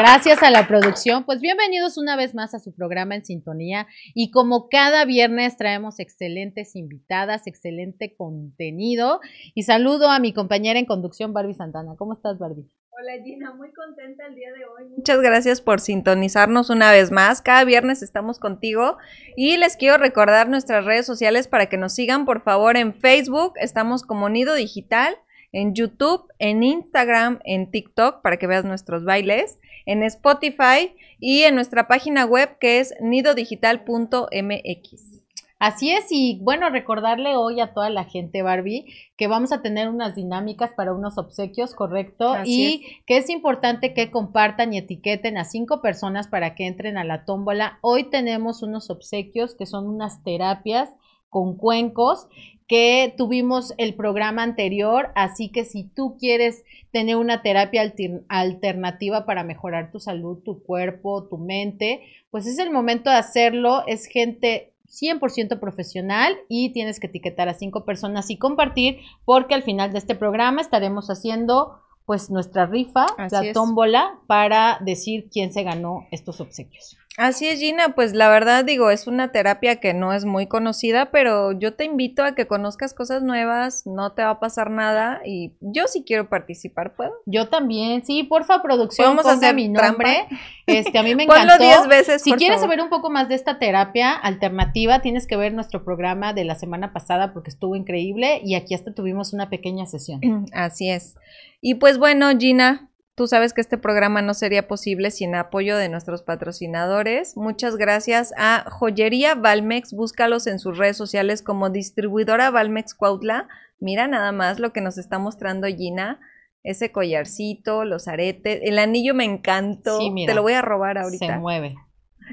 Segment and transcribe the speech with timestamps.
[0.00, 1.24] Gracias a la producción.
[1.26, 3.86] Pues bienvenidos una vez más a su programa en sintonía.
[4.14, 9.20] Y como cada viernes traemos excelentes invitadas, excelente contenido.
[9.54, 11.96] Y saludo a mi compañera en conducción, Barbie Santana.
[11.98, 12.64] ¿Cómo estás, Barbie?
[12.88, 14.90] Hola Gina, muy contenta el día de hoy.
[14.96, 17.42] Muchas gracias por sintonizarnos una vez más.
[17.42, 18.96] Cada viernes estamos contigo
[19.36, 23.52] y les quiero recordar nuestras redes sociales para que nos sigan, por favor, en Facebook.
[23.56, 25.18] Estamos como Nido Digital
[25.52, 31.54] en YouTube, en Instagram, en TikTok para que veas nuestros bailes, en Spotify y en
[31.54, 35.20] nuestra página web que es nidodigital.mx.
[35.60, 38.86] Así es, y bueno, recordarle hoy a toda la gente, Barbie,
[39.18, 42.34] que vamos a tener unas dinámicas para unos obsequios, ¿correcto?
[42.46, 47.04] y que es importante que compartan y etiqueten a cinco personas para que entren a
[47.04, 47.78] la tómbola.
[47.82, 50.88] Hoy tenemos unos obsequios que son unas terapias
[51.28, 52.26] con cuencos
[52.70, 57.82] que tuvimos el programa anterior, así que si tú quieres tener una terapia
[58.28, 63.82] alternativa para mejorar tu salud, tu cuerpo, tu mente, pues es el momento de hacerlo,
[63.88, 69.64] es gente 100% profesional y tienes que etiquetar a cinco personas y compartir porque al
[69.64, 75.64] final de este programa estaremos haciendo pues nuestra rifa, la tómbola, para decir quién se
[75.64, 76.96] ganó estos obsequios.
[77.20, 81.10] Así es, Gina, pues la verdad digo, es una terapia que no es muy conocida,
[81.10, 85.20] pero yo te invito a que conozcas cosas nuevas, no te va a pasar nada
[85.26, 87.12] y yo sí quiero participar, ¿puedo?
[87.26, 90.28] Yo también, sí, porfa, producción, Vamos a hacer mi nombre.
[90.64, 91.58] Este, a mí me encantó.
[91.58, 95.36] Ponlo diez veces, Si quieres saber un poco más de esta terapia alternativa, tienes que
[95.36, 99.50] ver nuestro programa de la semana pasada porque estuvo increíble y aquí hasta tuvimos una
[99.50, 100.20] pequeña sesión.
[100.54, 101.16] Así es.
[101.60, 102.89] Y pues bueno, Gina,
[103.20, 107.36] Tú sabes que este programa no sería posible sin apoyo de nuestros patrocinadores.
[107.36, 109.92] Muchas gracias a Joyería Valmex.
[109.92, 113.46] Búscalos en sus redes sociales como distribuidora Valmex Cuautla.
[113.78, 116.18] Mira nada más lo que nos está mostrando Gina.
[116.62, 118.58] Ese collarcito, los aretes.
[118.62, 119.98] El anillo me encantó.
[119.98, 121.26] Te lo voy a robar ahorita.
[121.26, 121.74] Se mueve.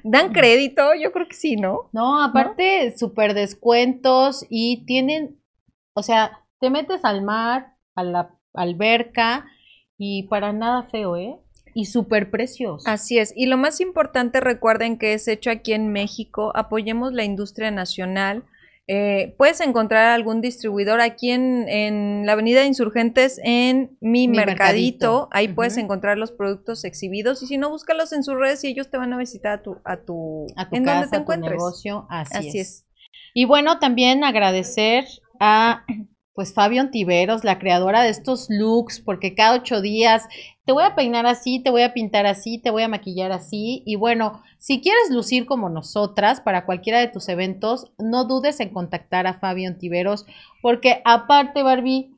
[0.06, 0.94] ¿Dan crédito?
[0.96, 1.90] Yo creo que sí, ¿no?
[1.92, 5.38] No, aparte, súper descuentos y tienen,
[5.92, 9.48] o sea, te metes al mar, a la alberca
[9.98, 11.36] y para nada feo, ¿eh?
[11.74, 12.90] Y súper precioso.
[12.90, 13.34] Así es.
[13.36, 16.52] Y lo más importante, recuerden que es hecho aquí en México.
[16.56, 18.44] Apoyemos la industria nacional.
[18.88, 25.28] Eh, puedes encontrar algún distribuidor aquí en, la Avenida Insurgentes en Mi, mercadito.
[25.32, 28.90] Ahí puedes encontrar los productos exhibidos y si no, búscalos en sus redes y ellos
[28.90, 32.08] te van a visitar a tu, a tu, a tu casa, a tu negocio.
[32.10, 32.88] Así, es.
[33.34, 35.06] Y bueno, también agradecer
[35.40, 35.86] a
[36.38, 40.28] pues Fabio Antiveros, la creadora de estos looks, porque cada ocho días
[40.66, 43.82] te voy a peinar así, te voy a pintar así, te voy a maquillar así.
[43.88, 48.70] Y bueno, si quieres lucir como nosotras para cualquiera de tus eventos, no dudes en
[48.70, 50.28] contactar a Fabio Antiveros,
[50.62, 52.16] porque aparte, Barbie,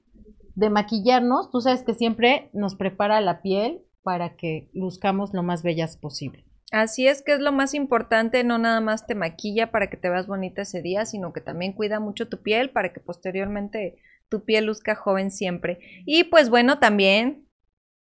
[0.53, 5.63] de maquillarnos, tú sabes que siempre nos prepara la piel para que luzcamos lo más
[5.63, 6.48] bellas posible.
[6.71, 10.09] Así es que es lo más importante, no nada más te maquilla para que te
[10.09, 13.97] veas bonita ese día, sino que también cuida mucho tu piel para que posteriormente
[14.29, 15.79] tu piel luzca joven siempre.
[16.05, 17.47] Y pues bueno, también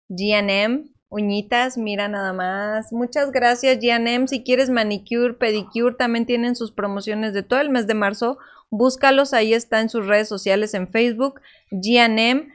[0.08, 2.92] GM, uñitas, mira nada más.
[2.92, 4.26] Muchas gracias GM.
[4.26, 8.38] Si quieres manicure, pedicure, también tienen sus promociones de todo el mes de marzo.
[8.70, 11.40] Búscalos, ahí está en sus redes sociales en Facebook,
[11.70, 12.48] GM.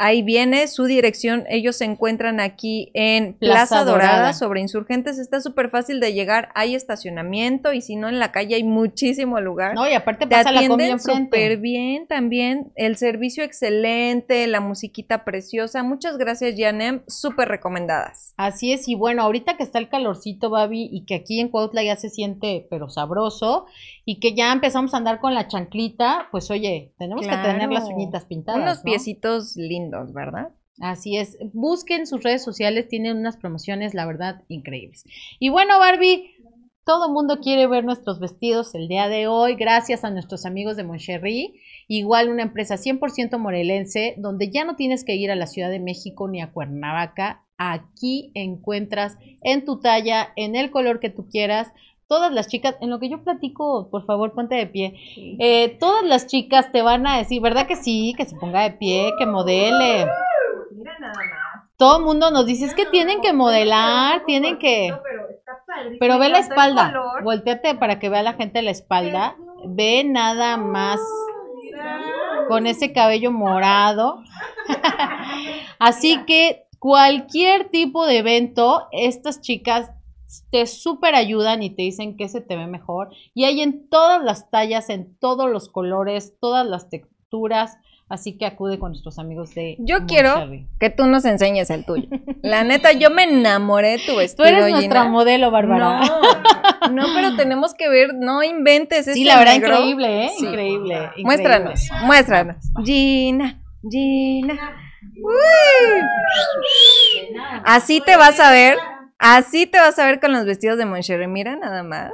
[0.00, 1.44] Ahí viene su dirección.
[1.48, 5.18] Ellos se encuentran aquí en Plaza, Dorada, sobre Insurgentes.
[5.18, 6.50] Está súper fácil de llegar.
[6.54, 9.74] Hay estacionamiento y si no en la calle hay muchísimo lugar.
[9.74, 12.70] No, y aparte pasa la comida súper bien también.
[12.76, 15.82] El servicio excelente, la musiquita preciosa.
[15.82, 17.02] Muchas gracias, Janem.
[17.08, 18.34] Súper recomendadas.
[18.36, 18.86] Así es.
[18.86, 22.08] Y bueno, ahorita que está el calorcito, Babi, y que aquí en Cuautla ya se
[22.08, 23.66] siente, pero sabroso,
[24.04, 27.88] y que ya empezamos a andar con la chanclita, pues oye, tenemos que tener las
[27.88, 28.62] uñitas pintadas.
[28.62, 30.50] Unos piecitos lindos ¿verdad?
[30.80, 31.36] Así es.
[31.52, 35.04] Busquen sus redes sociales, tienen unas promociones, la verdad, increíbles.
[35.40, 36.30] Y bueno, Barbie,
[36.88, 40.76] todo el mundo quiere ver nuestros vestidos el día de hoy, gracias a nuestros amigos
[40.76, 41.60] de Moncherry.
[41.86, 45.80] Igual una empresa 100% morelense, donde ya no tienes que ir a la Ciudad de
[45.80, 47.44] México ni a Cuernavaca.
[47.58, 51.72] Aquí encuentras en tu talla, en el color que tú quieras,
[52.08, 54.94] todas las chicas, en lo que yo platico, por favor, ponte de pie.
[55.38, 58.14] Eh, todas las chicas te van a decir, ¿verdad que sí?
[58.16, 60.06] Que se ponga de pie, que modele.
[60.74, 61.68] Mira nada más.
[61.76, 64.92] Todo el mundo nos dice, es que tienen que modelar, tienen que...
[66.00, 69.36] pero, ve la espalda, volteate para que vea la gente la espalda.
[69.64, 70.98] Ve nada más
[72.48, 74.22] con ese cabello morado.
[75.78, 79.90] Así que cualquier tipo de evento, estas chicas
[80.50, 83.10] te súper ayudan y te dicen que se te ve mejor.
[83.34, 87.78] Y hay en todas las tallas, en todos los colores, todas las texturas,
[88.08, 90.48] Así que acude con nuestros amigos de Yo quiero
[90.80, 92.08] que tú nos enseñes el tuyo.
[92.42, 94.48] La neta, yo me enamoré de tu vestido.
[94.48, 96.00] Tú eres nuestra modelo, Bárbara.
[96.00, 99.04] No, no, pero tenemos que ver, no inventes.
[99.12, 100.30] Sí, la verdad, increíble, ¿eh?
[100.38, 101.22] Increíble, increíble.
[101.24, 102.56] Muéstranos, muéstranos.
[102.82, 103.60] Gina,
[103.90, 104.58] Gina.
[107.64, 108.78] Así te vas a ver.
[109.18, 111.26] Así te vas a ver con los vestidos de Moncherry.
[111.26, 112.12] Mira nada más.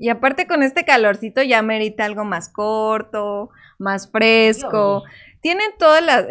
[0.00, 5.04] Y aparte con este calorcito ya merita algo más corto, más fresco.
[5.40, 6.26] Tienen todas las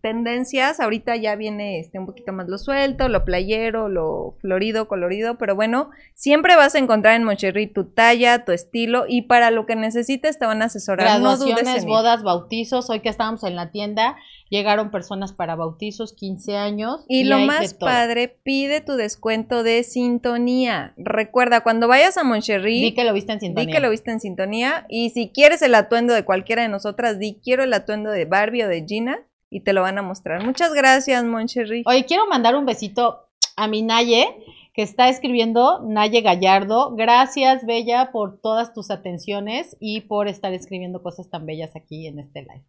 [0.00, 5.36] tendencias, ahorita ya viene este, un poquito más lo suelto, lo playero, lo florido, colorido,
[5.36, 9.66] pero bueno, siempre vas a encontrar en Moncherry tu talla, tu estilo y para lo
[9.66, 11.06] que necesites te van a asesorar.
[11.06, 14.16] Graduaciones, bodas, bautizos, hoy que estábamos en la tienda,
[14.50, 17.04] Llegaron personas para bautizos, 15 años.
[17.08, 20.94] Y, lo más padre, pide tu descuento de sintonía.
[20.96, 22.80] Recuerda, cuando vayas a Moncherry.
[22.80, 23.66] Di que lo viste en sintonía.
[23.66, 24.86] Di que lo viste en sintonía.
[24.88, 28.64] Y si quieres el atuendo de cualquiera de nosotras, di quiero el atuendo de Barbie
[28.64, 29.20] o de Gina.
[29.50, 30.44] Y te lo van a mostrar.
[30.44, 31.82] Muchas gracias, Moncherry.
[31.86, 34.26] Oye, quiero mandar un besito a mi Naye,
[34.72, 36.94] que está escribiendo, Naye Gallardo.
[36.94, 42.18] Gracias, Bella, por todas tus atenciones y por estar escribiendo cosas tan bellas aquí en
[42.18, 42.64] este live.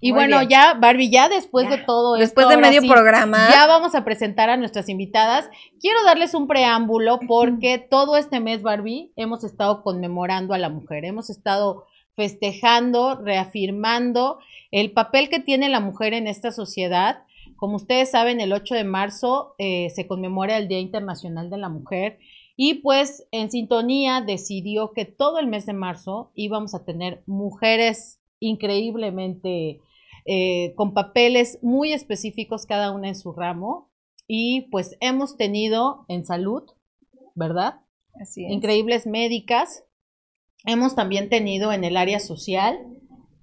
[0.00, 2.24] Y bueno, ya, Barbie, ya después de todo esto.
[2.24, 3.48] Después de medio programa.
[3.50, 5.50] Ya vamos a presentar a nuestras invitadas.
[5.78, 11.04] Quiero darles un preámbulo porque todo este mes, Barbie, hemos estado conmemorando a la mujer.
[11.04, 14.38] Hemos estado festejando, reafirmando
[14.70, 17.24] el papel que tiene la mujer en esta sociedad.
[17.56, 21.68] Como ustedes saben, el 8 de marzo eh, se conmemora el Día Internacional de la
[21.68, 22.18] Mujer.
[22.56, 28.18] Y pues en sintonía decidió que todo el mes de marzo íbamos a tener mujeres
[28.38, 29.80] increíblemente
[30.24, 33.90] eh, con papeles muy específicos cada una en su ramo.
[34.26, 36.62] Y pues hemos tenido en salud,
[37.34, 37.80] ¿verdad?
[38.20, 39.84] Así Increíbles médicas.
[40.64, 42.78] Hemos también tenido en el área social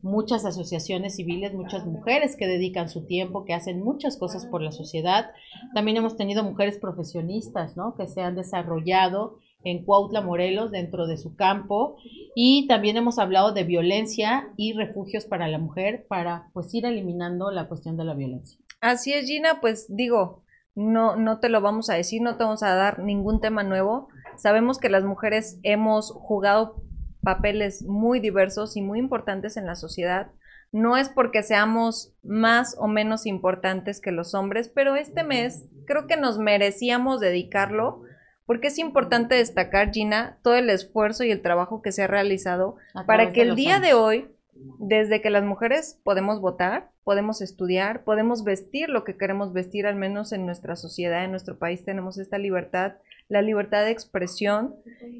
[0.01, 4.71] muchas asociaciones civiles, muchas mujeres que dedican su tiempo, que hacen muchas cosas por la
[4.71, 5.31] sociedad.
[5.73, 7.95] También hemos tenido mujeres profesionistas, ¿no?
[7.95, 11.97] Que se han desarrollado en Cuautla, Morelos, dentro de su campo.
[12.35, 17.51] Y también hemos hablado de violencia y refugios para la mujer para pues ir eliminando
[17.51, 18.59] la cuestión de la violencia.
[18.81, 20.43] Así es, Gina, pues digo,
[20.75, 24.09] no, no te lo vamos a decir, no te vamos a dar ningún tema nuevo.
[24.37, 26.83] Sabemos que las mujeres hemos jugado
[27.23, 30.31] papeles muy diversos y muy importantes en la sociedad.
[30.71, 36.07] No es porque seamos más o menos importantes que los hombres, pero este mes creo
[36.07, 38.03] que nos merecíamos dedicarlo
[38.47, 42.77] porque es importante destacar, Gina, todo el esfuerzo y el trabajo que se ha realizado
[43.05, 44.31] para que el día de hoy,
[44.79, 49.95] desde que las mujeres podemos votar, podemos estudiar, podemos vestir lo que queremos vestir, al
[49.95, 52.95] menos en nuestra sociedad, en nuestro país tenemos esta libertad
[53.29, 54.75] la libertad de expresión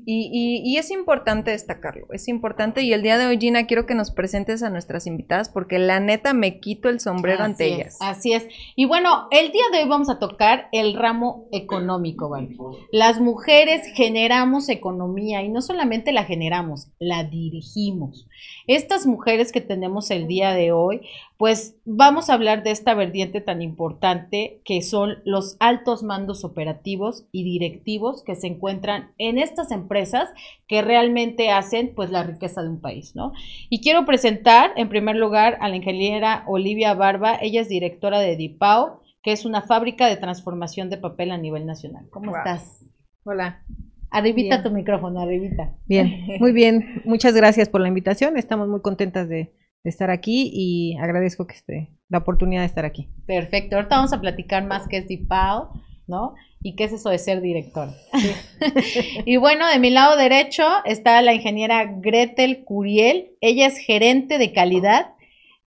[0.06, 3.95] y, y, es importante destacarlo, es importante y el día de hoy Gina quiero que
[3.95, 7.98] nos presentes a nuestras invitadas porque la neta me quito el sombrero ante ellas.
[8.00, 8.48] Así es.
[8.78, 12.56] Y bueno, el día de hoy vamos a tocar el ramo económico, ¿vale?
[12.94, 18.26] Las mujeres generamos economía y no solamente la generamos, la dirigimos.
[18.68, 21.02] Estas mujeres que tenemos el día de hoy
[21.37, 27.27] pues vamos a hablar de esta vertiente tan importante que son los altos mandos operativos
[27.31, 30.29] y directivos que se encuentran en estas empresas
[30.67, 33.33] que realmente hacen pues la riqueza de un país, ¿no?
[33.69, 38.35] Y quiero presentar en primer lugar a la ingeniera Olivia Barba, ella es directora de
[38.35, 42.07] DIPAO, que es una fábrica de transformación de papel a nivel nacional.
[42.09, 42.83] ¿Cómo estás?
[43.23, 43.63] Hola.
[44.09, 45.75] Arribita tu micrófono, arribita.
[45.85, 47.01] Bien, muy bien.
[47.03, 48.37] Muchas gracias por la invitación.
[48.37, 49.51] Estamos muy contentas de,
[49.84, 53.10] estar aquí y agradezco que esté la oportunidad de estar aquí.
[53.26, 53.76] Perfecto.
[53.76, 55.72] Ahorita vamos a platicar más qué es DIPAO,
[56.07, 56.36] ¿no?
[56.62, 57.90] Y qué es eso de ser director.
[59.26, 63.36] y bueno, de mi lado derecho está la ingeniera Gretel Curiel.
[63.42, 65.14] Ella es gerente de calidad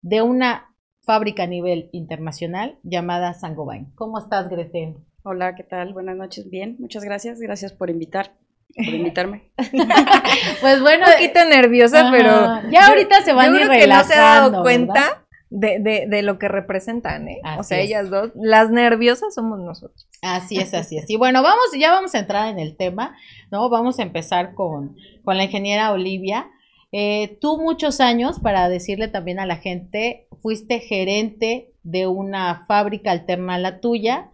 [0.02, 3.92] de una fábrica a nivel internacional llamada Sangobain.
[3.94, 4.96] ¿Cómo estás, Gretel?
[5.22, 5.92] Hola, ¿qué tal?
[5.92, 6.48] Buenas noches.
[6.48, 7.40] Bien, muchas gracias.
[7.40, 8.36] Gracias por invitar
[8.84, 9.50] por invitarme.
[10.60, 11.06] pues bueno.
[11.06, 12.70] Un poquito nerviosa, pero.
[12.70, 13.68] Ya ahorita se van a ir.
[13.68, 17.40] Que no se ha dado cuenta de, de, de, lo que representan, ¿eh?
[17.58, 20.06] o sea, ellas dos, las nerviosas somos nosotros.
[20.20, 21.08] Así es, así es.
[21.08, 23.16] Y bueno, vamos, ya vamos a entrar en el tema,
[23.50, 23.68] ¿no?
[23.70, 26.50] Vamos a empezar con, con la ingeniera Olivia.
[26.92, 33.10] Eh, tú muchos años, para decirle también a la gente, fuiste gerente de una fábrica
[33.10, 34.30] alterna a la tuya,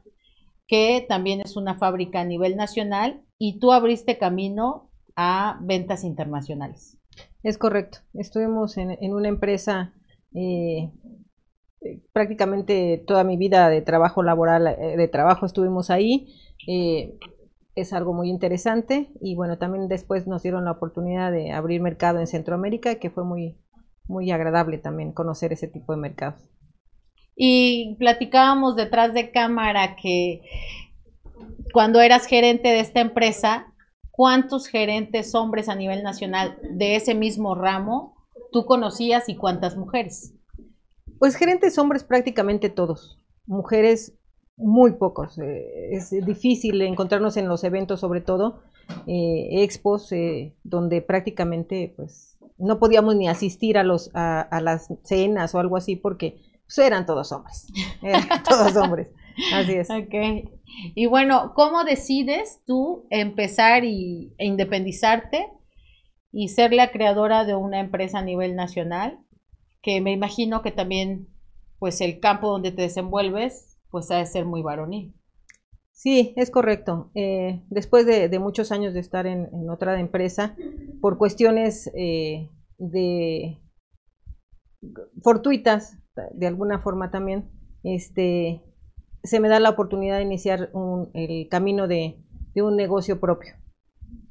[0.67, 6.99] que también es una fábrica a nivel nacional y tú abriste camino a ventas internacionales.
[7.43, 7.99] Es correcto.
[8.15, 9.93] Estuvimos en, una empresa
[10.35, 10.91] eh,
[12.13, 16.35] prácticamente toda mi vida de trabajo laboral, eh, de trabajo estuvimos ahí.
[16.67, 17.19] Eh,
[17.75, 22.21] es algo muy interesante y bueno, también después nos dieron la oportunidad de abrir mercado
[22.21, 23.59] en Centroamérica, que fue muy,
[24.07, 26.41] muy agradable también conocer ese tipo de mercados.
[27.37, 30.43] Y platicábamos detrás de cámara que
[31.75, 33.67] cuando eras gerente de esta empresa,
[34.13, 38.15] ¿cuántos gerentes hombres a nivel nacional de ese mismo ramo
[38.53, 40.35] tú conocías y cuántas mujeres?
[41.19, 44.17] Pues gerentes hombres prácticamente todos, mujeres
[44.57, 45.37] muy pocos.
[45.41, 48.63] Eh, es difícil encontrarnos en los eventos, sobre todo
[49.09, 55.57] eh, expos, eh, donde prácticamente pues no podíamos ni asistir a los a, las cenas
[55.57, 57.67] o algo así porque pues, eran todos hombres,
[58.01, 59.09] eran todos hombres.
[59.53, 59.91] Así es.
[59.91, 60.55] Ok.
[60.95, 65.49] Y bueno, ¿cómo decides tú empezar y, e independizarte
[66.33, 69.19] y ser la creadora de una empresa a nivel nacional?
[69.83, 71.29] Que me imagino que también,
[71.79, 75.15] pues el campo donde te desenvuelves, pues ha de ser muy varonil.
[75.93, 77.11] Sí, es correcto.
[77.15, 80.57] Eh, después de, muchos años de estar en, otra empresa,
[81.01, 83.61] por cuestiones eh, de
[85.23, 85.99] fortuitas,
[86.33, 87.49] de alguna forma también,
[87.85, 88.64] este,
[89.25, 90.71] se me da la oportunidad de iniciar
[91.15, 92.19] el camino de,
[92.57, 93.55] un negocio propio.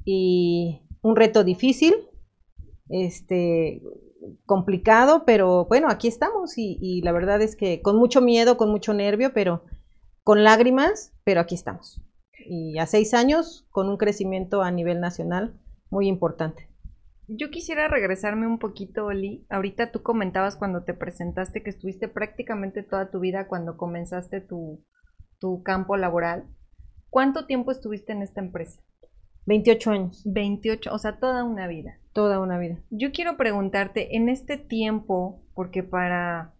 [0.04, 1.94] Y un reto difícil,
[2.88, 3.82] este,
[4.46, 8.70] complicado, pero bueno, aquí estamos y, y, la verdad es que con mucho miedo, con
[8.70, 9.64] mucho nervio, pero
[10.22, 12.00] con lágrimas, pero aquí estamos.
[12.46, 15.60] Y a seis años, con un crecimiento a nivel nacional
[15.90, 16.73] muy importante.
[17.26, 19.46] Yo quisiera regresarme un poquito, Oli.
[19.48, 24.84] Ahorita tú comentabas cuando te presentaste que estuviste prácticamente toda tu vida cuando comenzaste tu,
[25.38, 26.46] tu campo laboral.
[27.08, 28.82] ¿Cuánto tiempo estuviste en esta empresa?
[29.46, 30.22] 28 años.
[30.26, 31.98] 28, o sea, toda una vida.
[32.12, 32.78] Toda una vida.
[32.90, 36.54] Yo quiero preguntarte, en este tiempo, porque para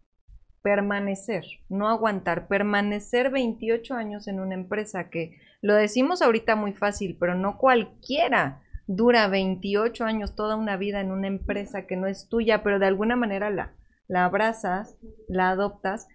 [0.63, 7.19] permanecer, no aguantar, permanecer 28 años en una empresa que lo decimos ahorita muy fácil,
[7.21, 12.29] pero no cualquiera dura 28 años, toda una vida en una empresa que no es
[12.29, 13.75] tuya, pero de alguna manera la,
[14.09, 14.97] la abrazas,
[15.29, 16.09] la adoptas.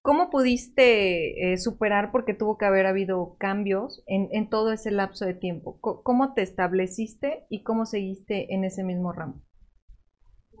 [0.00, 5.26] ¿Cómo pudiste eh, superar, porque tuvo que haber habido cambios en, en todo ese lapso
[5.26, 5.78] de tiempo?
[5.80, 9.42] ¿Cómo te estableciste y cómo seguiste en ese mismo ramo?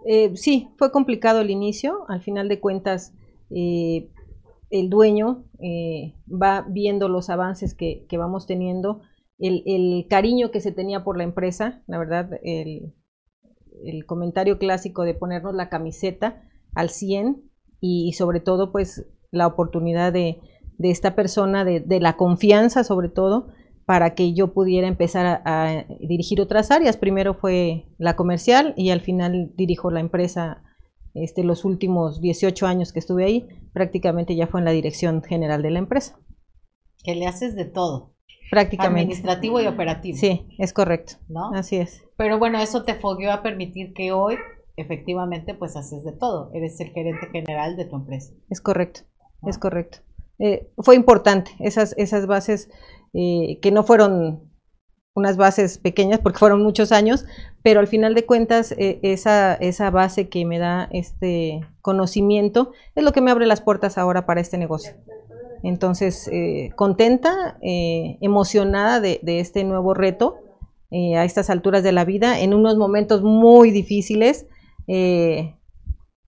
[0.06, 2.04] Eh, sí, fue complicado el inicio.
[2.08, 3.14] Al final de cuentas,
[3.50, 4.10] eh,
[4.70, 5.44] el dueño
[6.30, 9.00] va viendo los avances que, que vamos teniendo
[9.38, 12.94] el, cariño que se tenía por la empresa, la verdad, el,
[14.06, 16.42] comentario clásico de ponernos la camiseta
[16.74, 17.42] al 100
[17.80, 20.40] y, sobre todo pues la oportunidad de,
[20.80, 23.48] esta persona, de, la confianza sobre todo,
[23.86, 26.96] para que yo pudiera empezar a, dirigir otras áreas.
[26.96, 30.62] Primero fue la comercial y al final dirijo la empresa
[31.14, 35.62] este, los últimos 18 años que estuve ahí, prácticamente ya fue en la dirección general
[35.62, 36.18] de la empresa.
[37.02, 38.17] Que le haces de todo.
[38.50, 39.00] Prácticamente.
[39.00, 40.18] Administrativo y operativo.
[40.18, 41.14] Sí, es correcto.
[41.28, 41.52] ¿No?
[41.54, 42.04] Así es.
[42.16, 44.36] Pero bueno, eso te fogueó a permitir que hoy
[44.76, 46.50] efectivamente pues haces de todo.
[46.54, 48.32] Eres el gerente general de tu empresa.
[48.48, 49.00] Es correcto,
[49.46, 49.98] es correcto.
[50.38, 52.70] Eh, fue importante esas, esas bases
[53.12, 54.48] eh, que no fueron
[55.14, 57.26] unas bases pequeñas porque fueron muchos años,
[57.62, 63.02] pero al final de cuentas eh, esa, esa base que me da este conocimiento es
[63.02, 64.92] lo que me abre las puertas ahora para este negocio.
[65.62, 70.38] Entonces, eh, contenta, eh, emocionada de, este nuevo reto
[70.90, 74.46] eh, a estas alturas de la vida, en unos momentos muy difíciles.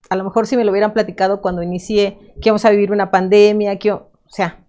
[0.09, 3.11] a lo mejor si me lo hubieran platicado cuando inicié que íbamos a vivir una
[3.11, 4.65] pandemia, que, o sea,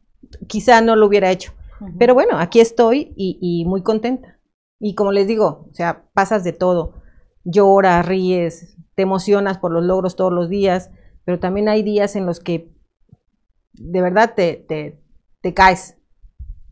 [0.46, 1.52] quizá no lo hubiera hecho.
[1.98, 4.38] Pero bueno, aquí estoy y, y muy contenta.
[4.78, 7.02] Y como les digo, o sea, pasas de todo.
[7.44, 10.90] Lloras, ríes, te emocionas por los logros todos los días,
[11.24, 12.71] pero también hay días en los que
[13.82, 14.64] de verdad te,
[15.42, 15.96] te, caes.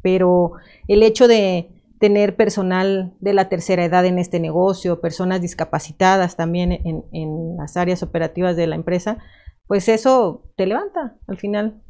[0.02, 0.52] Pero
[0.88, 6.72] el hecho de tener personal de la tercera edad en este negocio, personas discapacitadas también
[6.72, 9.18] en, en, las áreas operativas de la empresa,
[9.66, 11.82] pues eso te levanta al final,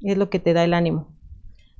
[0.00, 1.14] es lo que te da el ánimo.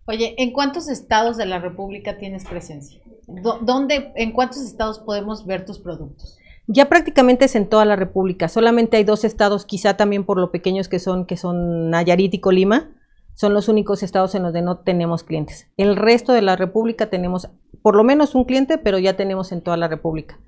[0.07, 3.01] Oye, ¿en cuántos estados de la República tienes presencia?
[3.27, 6.38] ¿Dónde, ¿En cuántos estados podemos ver tus productos?
[6.71, 8.47] Ya prácticamente es en toda la República.
[8.49, 12.41] Solamente hay dos estados, quizá también por lo pequeños que son, que son Nayarit y
[12.41, 12.91] Colima,
[13.35, 15.67] son los únicos estados en los que no tenemos clientes.
[15.79, 17.49] El resto de la República tenemos
[17.81, 20.39] por lo menos un cliente, pero ya tenemos en toda la República.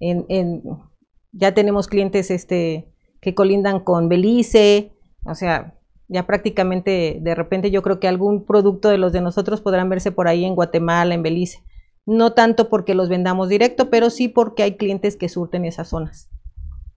[0.00, 0.64] En,
[1.30, 5.78] ya tenemos clientes este, que colindan con Belice, o sea,
[6.08, 10.10] ya prácticamente de repente yo creo que algún producto de los de nosotros podrán verse
[10.10, 11.62] por ahí en Guatemala, en Belice
[12.06, 16.30] no tanto porque los vendamos directo, pero sí porque hay clientes que surten esas zonas.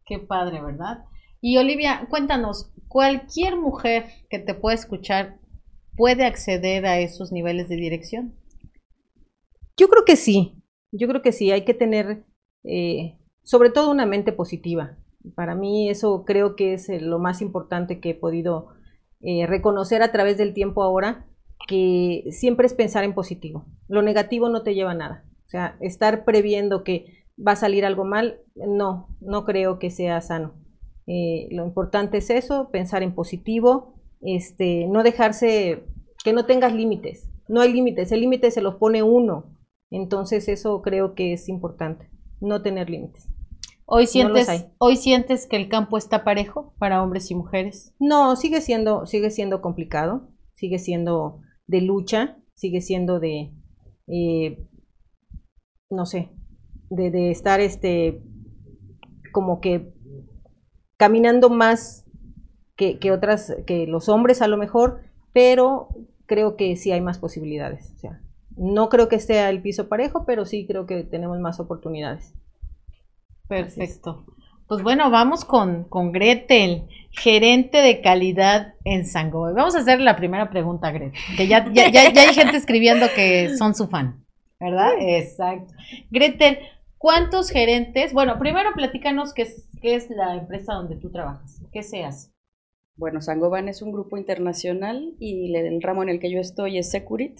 [0.05, 1.05] Qué padre, ¿verdad?
[1.41, 5.39] Y Olivia, cuéntanos, ¿cualquier mujer que te pueda escuchar
[5.95, 8.35] puede acceder a esos niveles de dirección?
[9.77, 12.25] Yo creo que sí, yo creo que sí, hay que tener
[12.63, 14.97] eh, sobre todo una mente positiva.
[15.35, 18.69] Para mí eso creo que es eh, lo más importante que he podido
[19.21, 21.27] eh, reconocer a través del tiempo ahora,
[21.67, 23.65] que siempre es pensar en positivo.
[23.87, 25.25] Lo negativo no te lleva a nada.
[25.45, 30.21] O sea, estar previendo que va a salir algo mal, no, no creo que sea
[30.21, 30.53] sano.
[31.07, 35.83] Eh, lo importante es eso, pensar en positivo, este, no dejarse,
[36.23, 37.29] que no tengas límites.
[37.47, 39.55] No hay límites, el límite se los pone uno.
[39.91, 42.09] Entonces eso creo que es importante,
[42.41, 43.27] no tener límites.
[43.87, 47.93] Hoy sientes, hoy sientes que el campo está parejo para hombres y mujeres.
[47.99, 53.51] No, sigue siendo, sigue siendo complicado, sigue siendo de lucha, sigue siendo de,
[54.07, 54.65] eh,
[55.89, 56.29] no sé,
[56.89, 58.21] de, estar este,
[59.31, 59.93] como que
[60.97, 62.05] caminando más
[62.75, 65.01] que, que, otras, que los hombres a lo mejor,
[65.33, 65.89] pero
[66.25, 67.91] creo que sí hay más posibilidades.
[67.95, 68.21] O sea,
[68.55, 72.33] no creo que sea el piso parejo, pero sí creo que tenemos más oportunidades.
[73.47, 74.25] Perfecto.
[74.67, 79.53] Pues bueno, vamos con, con Gretel, gerente de calidad en Sangoy.
[79.53, 83.55] Vamos a hacer la primera pregunta, Gretel, que ya, ya, ya, hay gente escribiendo que
[83.57, 84.25] son su fan,
[84.59, 84.93] ¿verdad?
[84.99, 85.73] Exacto.
[86.11, 86.59] Gretel,
[86.97, 88.13] ¿cuántos gerentes?
[88.13, 92.31] Bueno, primero platícanos qué es, qué es la empresa donde tú trabajas, qué se hace.
[92.97, 96.91] Bueno, Sangoban es un grupo internacional y el ramo en el que yo estoy es
[96.91, 97.39] Securit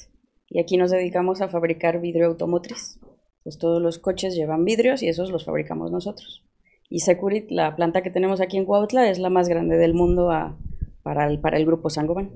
[0.50, 3.00] y aquí nos dedicamos a fabricar vidrio automotriz.
[3.44, 6.44] Pues todos los coches llevan vidrios y esos los fabricamos nosotros.
[6.90, 10.30] Y Securit, la planta que tenemos aquí en Cuautla, es la más grande del mundo
[11.04, 12.32] para, el, para el grupo Sangoban.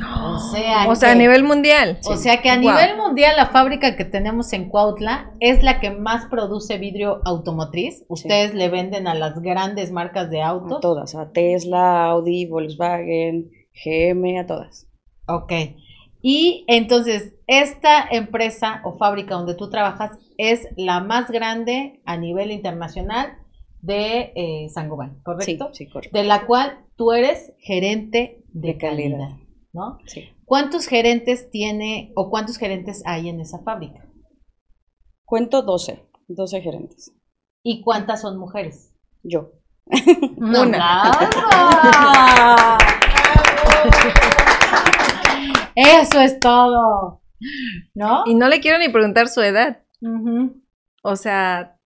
[0.00, 1.98] O sea, o sea a nivel mundial.
[2.06, 5.90] O sea que a nivel mundial la fábrica que tenemos en Cuautla es la que
[5.90, 8.04] más produce vidrio automotriz.
[8.08, 10.78] Ustedes le venden a las grandes marcas de autos.
[10.78, 13.50] A todas, a Tesla, Audi, Volkswagen,
[13.84, 14.88] GM, a todas.
[15.28, 15.52] Ok.
[16.22, 22.50] Y entonces, esta empresa o fábrica donde tú trabajas es la más grande a nivel
[22.50, 23.41] internacional
[23.82, 25.70] de eh, Sangoban, ¿correcto?
[25.72, 26.16] Sí, correcto.
[26.16, 29.36] De la cual tú eres gerente de, calidad,
[29.72, 29.98] ¿no?
[30.06, 30.30] Sí.
[30.44, 34.08] ¿Cuántos gerentes tiene o cuántos gerentes hay en esa fábrica?
[35.24, 37.12] Cuento 12, 12 gerentes.
[37.64, 38.94] ¿Y cuántas son mujeres?
[39.22, 39.52] Yo.
[40.36, 41.10] Una.
[45.74, 47.22] Eso es todo.
[47.94, 48.22] ¿No?
[48.26, 49.82] Y no le quiero ni preguntar su edad.
[51.02, 51.78] O sea,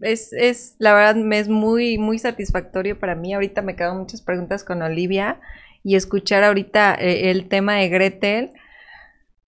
[0.00, 3.34] es, es, la verdad, me es muy, muy satisfactorio para mí.
[3.34, 5.40] Ahorita me quedan muchas preguntas con Olivia
[5.82, 8.52] y escuchar ahorita eh, el tema de Gretel.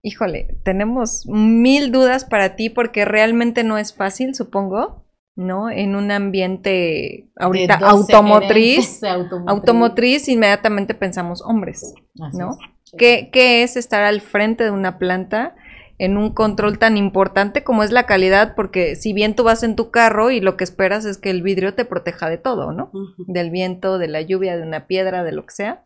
[0.01, 5.05] Híjole, tenemos mil dudas para ti porque realmente no es fácil, supongo.
[5.35, 5.69] ¿no?
[5.69, 11.93] En un ambiente ahorita automotriz, automotriz, automotriz, inmediatamente pensamos hombres,
[12.33, 12.57] ¿no?
[12.97, 15.55] ¿Qué, ¿Qué, es estar al frente de una planta
[15.99, 18.55] en un control tan importante como es la calidad?
[18.55, 21.43] Porque si bien tú vas en tu carro y lo que esperas es que el
[21.43, 22.91] vidrio te proteja de todo, ¿no?
[23.27, 25.85] Del viento, de la lluvia, de una piedra, de lo que sea.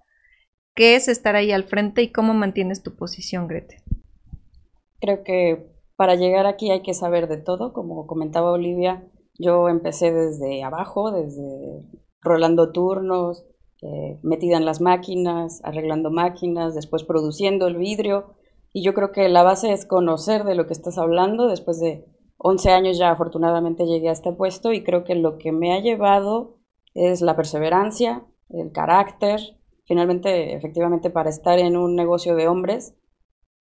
[0.75, 3.83] ¿Qué es estar ahí al frente y cómo mantienes tu posición, Grete?
[5.01, 9.03] Creo que para llegar aquí hay que saber de todo, como comentaba Olivia.
[9.37, 11.83] Yo empecé desde abajo, desde
[12.21, 13.45] rolando turnos,
[13.81, 18.35] eh, metida en las máquinas, arreglando máquinas, después produciendo el vidrio.
[18.73, 21.47] Y yo creo que la base es conocer de lo que estás hablando.
[21.47, 22.05] Después de
[22.37, 25.79] 11 años ya afortunadamente llegué a este puesto y creo que lo que me ha
[25.79, 26.57] llevado
[26.93, 29.39] es la perseverancia, el carácter.
[29.85, 32.95] Finalmente, efectivamente, para estar en un negocio de hombres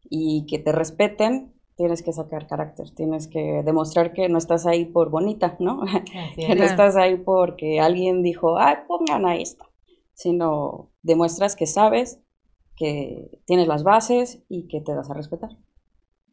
[0.03, 4.87] y que te respeten, tienes que sacar carácter, tienes que demostrar que no estás ahí
[4.87, 5.83] por bonita, ¿no?
[6.37, 9.73] que no estás ahí porque alguien dijo, ay, pongan a esto
[10.15, 12.21] sino demuestras que sabes,
[12.83, 15.51] que tienes las bases y que te das a respetar.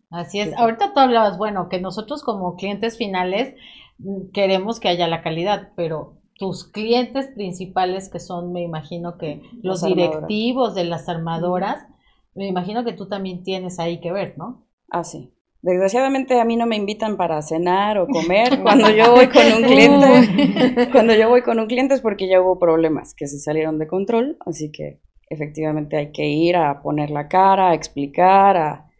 [0.09, 0.57] Así es.
[0.57, 3.53] Ahorita tú hablabas, bueno, que nosotros como clientes finales
[3.99, 9.43] mm, queremos que haya la calidad, pero tus clientes principales, que son, me imagino que
[9.61, 11.85] los directivos de las armadoras,
[12.33, 14.65] me imagino que tú también tienes ahí que ver, ¿no?
[14.89, 15.31] Ah, sí.
[15.61, 19.63] Desgraciadamente a mí no me invitan para cenar o comer cuando yo voy con un
[19.63, 20.89] cliente.
[20.91, 23.87] cuando yo voy con un cliente es porque ya hubo problemas que se salieron de
[23.87, 28.91] control, así que efectivamente hay que ir a poner la cara, a explicar, a,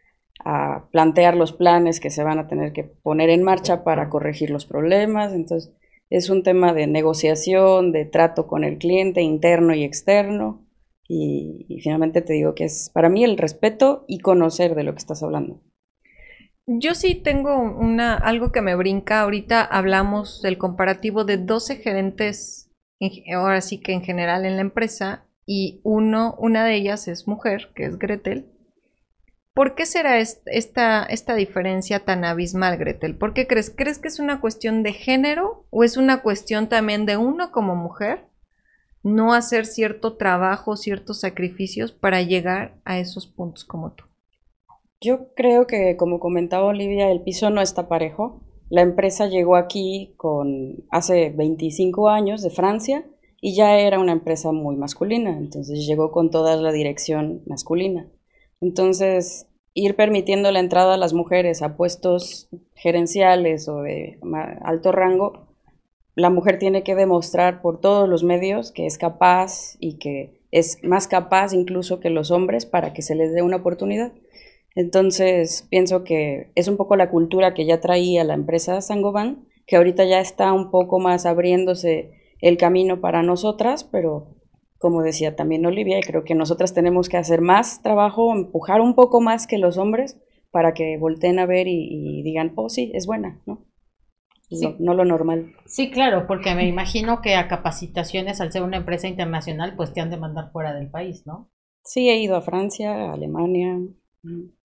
[0.45, 4.49] a plantear los planes que se van a tener que poner en marcha para corregir
[4.49, 5.33] los problemas.
[5.33, 5.73] Entonces
[6.09, 10.65] es un tema de negociación, de trato con el cliente interno y externo.
[11.07, 14.93] Y, y finalmente te digo que es para mí el respeto y conocer de lo
[14.93, 15.61] que estás hablando.
[16.71, 19.21] Yo sí tengo una, algo que me brinca.
[19.21, 22.69] Ahorita hablamos del comparativo de 12 gerentes,
[23.33, 27.71] ahora sí que en general en la empresa, y uno, una de ellas es mujer,
[27.73, 28.51] que es Gretel.
[29.55, 33.17] ¿Por qué será esta, esta diferencia tan abismal, Gretel?
[33.17, 33.73] ¿Por qué crees?
[33.75, 37.75] ¿Crees que es una cuestión de género o es una cuestión también de uno como
[37.75, 38.27] mujer
[39.01, 44.05] no hacer cierto trabajo, ciertos sacrificios para llegar a esos puntos como tú?
[45.01, 48.43] Yo creo que, como comentaba Olivia, el piso no está parejo.
[48.69, 53.03] La empresa llegó aquí con hace 25 años de Francia
[53.41, 58.07] y ya era una empresa muy masculina, entonces llegó con toda la dirección masculina.
[58.61, 64.19] Entonces, ir permitiendo la entrada a las mujeres a puestos gerenciales o de
[64.61, 65.47] alto rango,
[66.15, 70.83] la mujer tiene que demostrar por todos los medios que es capaz y que es
[70.83, 74.11] más capaz incluso que los hombres para que se les dé una oportunidad.
[74.75, 79.77] Entonces, pienso que es un poco la cultura que ya traía la empresa Sangoban, que
[79.77, 84.35] ahorita ya está un poco más abriéndose el camino para nosotras, pero
[84.77, 89.21] como decía también Olivia, creo que nosotras tenemos que hacer más trabajo, empujar un poco
[89.21, 90.17] más que los hombres
[90.51, 93.65] para que volteen a ver y, digan, oh sí, es buena, ¿no?
[94.79, 95.53] No, lo normal.
[95.67, 100.01] Sí, claro, porque me imagino que a capacitaciones, al ser una empresa internacional, pues te
[100.01, 101.51] han de mandar fuera del país, ¿no?
[101.83, 103.77] Sí, he ido a Francia, a Alemania.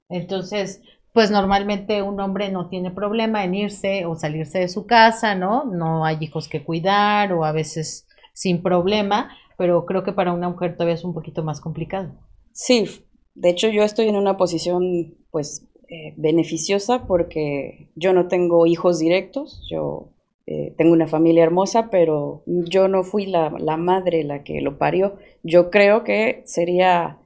[0.09, 0.83] Entonces,
[1.15, 5.65] pues normalmente un hombre no tiene problema en irse o salirse de su casa, ¿no?
[5.65, 10.49] No hay hijos que cuidar o a veces sin problema, pero creo que para una
[10.49, 12.11] mujer todavía es un poquito más complicado.
[12.51, 18.67] Sí, de hecho yo estoy en una posición pues eh, beneficiosa porque yo no tengo
[18.67, 20.09] hijos directos, yo
[20.49, 24.79] eh, tengo una familia hermosa, pero yo no fui la, la madre la que lo
[24.79, 25.15] parió.
[25.45, 27.19] Yo creo que sería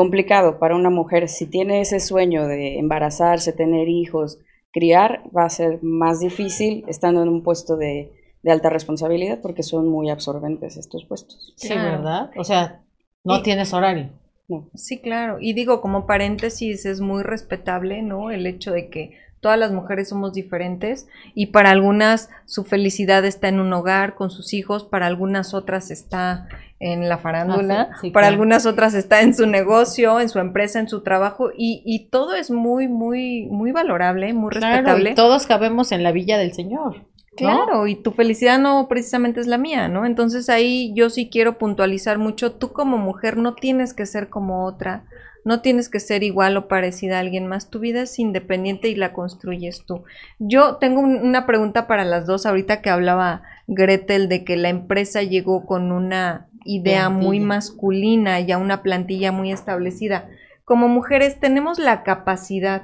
[0.00, 4.38] complicado para una mujer si tiene ese sueño de embarazarse, tener hijos,
[4.72, 8.10] criar, va a ser más difícil estando en un puesto de,
[8.46, 11.52] alta responsabilidad porque son muy absorbentes estos puestos.
[11.58, 12.30] Sí, ¿verdad?
[12.38, 12.80] O sea,
[13.24, 14.08] no tienes horario.
[14.48, 14.70] No.
[14.74, 15.36] Sí, claro.
[15.38, 18.30] Y digo, como paréntesis, es muy respetable, ¿no?
[18.30, 23.48] El hecho de que todas las mujeres somos diferentes y para algunas su felicidad está
[23.48, 26.48] en un hogar con sus hijos, para algunas otras está
[26.78, 30.88] en la farándula, ah, para algunas otras está en su negocio, en su empresa, en
[30.88, 35.14] su trabajo y, y todo es muy, muy, muy valorable, muy respetable.
[35.14, 37.04] todos cabemos en la villa del Señor.
[37.36, 40.04] Claro, y tu felicidad no precisamente es la mía, ¿no?
[40.04, 44.66] Entonces ahí yo sí quiero puntualizar mucho, tú como mujer no tienes que ser como
[44.66, 45.04] otra,
[45.44, 48.94] no tienes que ser igual o parecida a alguien más, tu vida es independiente y
[48.94, 50.04] la construyes tú.
[50.38, 55.22] Yo tengo una pregunta para las dos, ahorita que hablaba Gretel de que la empresa
[55.22, 60.28] llegó con una idea muy masculina y a una plantilla muy establecida.
[60.64, 62.82] Como mujeres tenemos la capacidad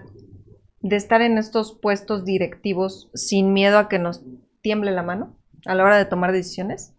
[0.81, 4.25] de estar en estos puestos directivos sin miedo a que nos
[4.61, 6.96] tiemble la mano a la hora de tomar decisiones.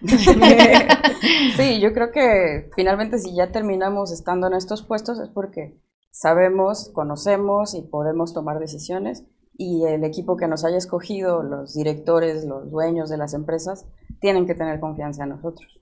[1.56, 6.90] sí, yo creo que finalmente si ya terminamos estando en estos puestos es porque sabemos,
[6.94, 9.24] conocemos y podemos tomar decisiones
[9.58, 13.86] y el equipo que nos haya escogido, los directores, los dueños de las empresas,
[14.20, 15.80] tienen que tener confianza en nosotros.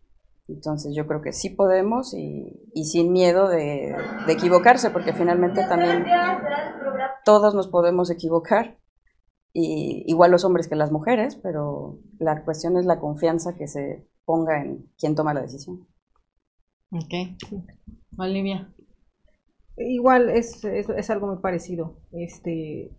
[0.48, 3.94] Entonces yo creo que sí podemos y, sin miedo de,
[4.28, 6.06] equivocarse, porque finalmente también
[7.24, 8.78] todos nos podemos equivocar,
[9.58, 14.06] y, igual los hombres que las mujeres, pero la cuestión es la confianza que se
[14.26, 15.86] ponga en quien toma la decisión.
[16.90, 17.38] Ok.
[18.18, 18.70] Olivia.
[19.78, 22.00] Igual es, es, es algo muy parecido.
[22.12, 22.90] Este,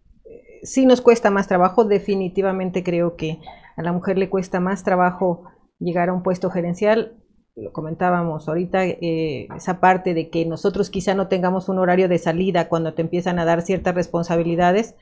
[0.63, 3.39] sí nos cuesta más trabajo, definitivamente creo que
[3.75, 5.43] a la mujer le cuesta más trabajo
[5.77, 7.23] llegar a un puesto gerencial.
[7.55, 12.17] Lo comentábamos ahorita, eh, esa parte de que nosotros quizá no tengamos un horario de
[12.17, 14.95] salida cuando te empiezan a dar ciertas responsabilidades,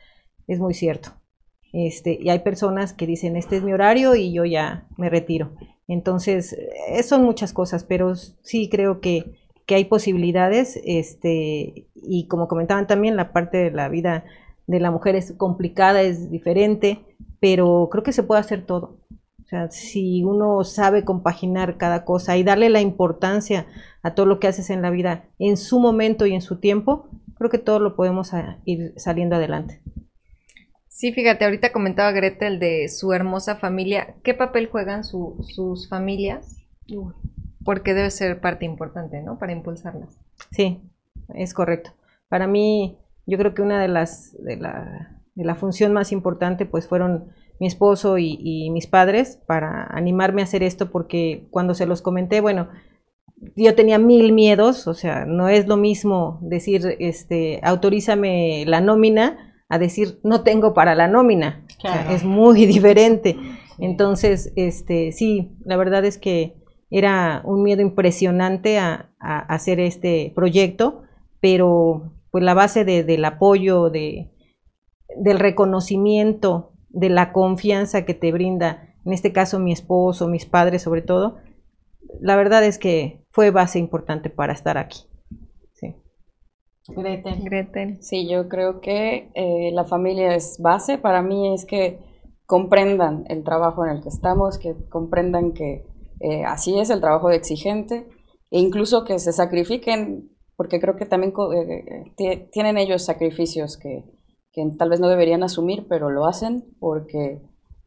[0.47, 1.13] es muy cierto.
[1.75, 5.51] Este, y hay personas que dicen, este es mi horario y yo ya me retiro.
[5.89, 12.88] Entonces, eh, son muchas cosas, pero sí creo que, hay posibilidades, este, y como comentaban
[12.88, 14.23] también, la parte de la vida
[14.67, 17.03] de la mujer es complicada, es diferente,
[17.41, 18.99] pero creo que se puede hacer todo.
[19.43, 23.67] O sea, si uno sabe compaginar cada cosa y darle la importancia
[24.01, 27.09] a todo lo que haces en la vida en su momento y en su tiempo,
[27.38, 28.31] creo que todo lo podemos
[28.63, 29.81] ir saliendo adelante.
[30.95, 34.15] Sí, fíjate, ahorita comentaba Gretel de su hermosa familia.
[34.23, 36.55] ¿Qué papel juegan sus familias?
[37.65, 39.38] Porque debe ser parte importante, ¿no?
[39.38, 40.17] Para impulsarlas.
[40.51, 40.79] Sí,
[41.34, 41.91] es correcto.
[42.29, 46.65] Para mí, yo creo que una de las de la, de la función más importante
[46.65, 47.27] pues fueron
[47.60, 52.39] mi esposo y, mis padres para animarme a hacer esto porque cuando se los comenté,
[52.39, 52.69] bueno,
[53.58, 59.51] yo tenía mil miedos, o sea, no es lo mismo decir, este, autorízame la nómina
[59.69, 61.65] a decir no tengo para la nómina,
[62.10, 63.38] es muy diferente.
[63.78, 66.56] Entonces, este, sí, la verdad es que
[66.89, 71.01] era un miedo impresionante a, a hacer este proyecto
[71.45, 74.32] pero pues la base del apoyo, de,
[75.15, 80.82] del reconocimiento, de la confianza que te brinda, en este caso mi esposo, mis padres
[80.82, 81.38] sobre todo,
[82.19, 85.01] la verdad es que fue base importante para estar aquí.
[86.85, 86.93] Sí.
[86.93, 87.97] Gretel.
[88.03, 90.99] Sí, yo creo que eh, la familia es base.
[90.99, 91.99] Para mí es que
[92.45, 95.83] comprendan el trabajo en el que estamos, que comprendan que
[96.19, 98.07] eh, así es el trabajo de exigente
[98.51, 104.03] e incluso que se sacrifiquen, porque creo que también eh, tienen ellos sacrificios que,
[104.51, 107.41] que tal vez no deberían asumir, pero lo hacen porque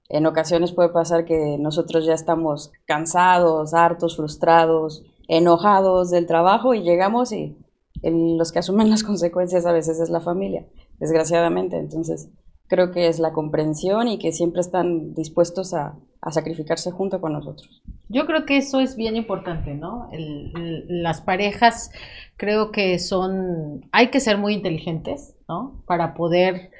[0.08, 6.82] en ocasiones puede pasar que nosotros ya estamos cansados, hartos, frustrados, enojados del trabajo y
[6.82, 7.56] llegamos y
[8.02, 10.66] los que asumen las consecuencias a veces es la familia,
[10.98, 11.78] desgraciadamente.
[11.78, 12.28] Entonces,
[12.68, 15.96] creo que es la comprensión y que siempre están dispuestos a,
[16.30, 17.82] sacrificarse junto con nosotros.
[18.10, 20.10] Yo creo que eso es bien importante, ¿no?
[20.12, 21.90] las parejas
[22.36, 25.82] creo que son, hay que ser muy inteligentes, ¿no?
[25.86, 26.70] Para poder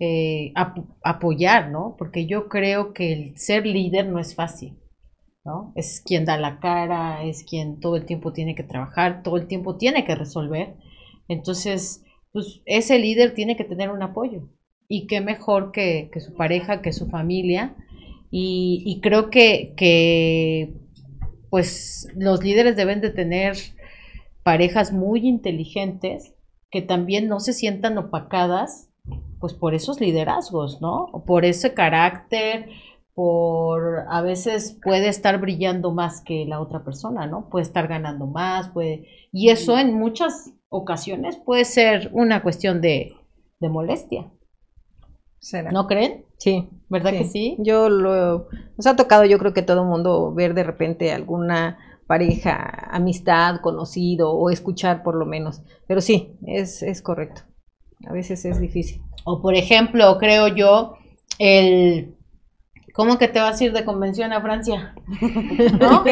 [0.00, 0.52] eh,
[1.04, 1.94] apoyar, ¿no?
[1.96, 4.76] Porque yo creo que el ser líder no es fácil.
[5.74, 9.46] Es quien da la cara, es quien todo el tiempo tiene que trabajar, todo el
[9.46, 10.76] tiempo tiene que resolver.
[11.28, 14.48] Entonces, pues ese líder tiene que tener un apoyo.
[14.88, 17.76] Y qué mejor que, su pareja, que su familia.
[18.30, 20.74] Y, creo que, que,
[21.50, 23.56] pues, los líderes deben de tener
[24.42, 26.34] parejas muy inteligentes
[26.70, 28.90] que también no se sientan opacadas,
[29.40, 31.10] pues, por esos liderazgos, ¿no?
[31.26, 32.68] Por ese carácter,
[33.16, 37.48] por a veces puede estar brillando más que la otra persona, ¿no?
[37.48, 43.14] Puede estar ganando más, puede y eso en muchas ocasiones puede ser una cuestión de,
[43.58, 44.30] de molestia.
[45.72, 46.26] ¿No creen?
[46.36, 46.68] Sí.
[46.90, 47.56] ¿Verdad que sí?
[47.58, 51.78] Yo lo nos ha tocado, yo creo que todo el mundo ver de repente alguna
[52.06, 55.62] pareja, amistad, conocido o escuchar por lo menos.
[55.88, 57.44] Pero sí, es, es correcto.
[58.06, 59.00] A veces es difícil.
[59.24, 60.96] O por ejemplo, creo yo,
[61.38, 62.15] el
[62.96, 64.94] ¿Cómo que te vas a ir de convención a Francia?
[65.80, 66.02] ¿No?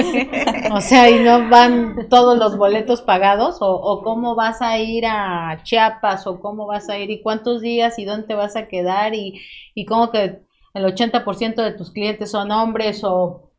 [0.76, 5.62] O sea, y no van todos los boletos pagados, o, cómo vas a ir a
[5.62, 9.14] Chiapas, o cómo vas a ir, y cuántos días, y dónde te vas a quedar,
[9.14, 9.40] y,
[9.74, 10.42] y cómo que
[10.74, 13.50] el 80% de tus clientes son hombres, o,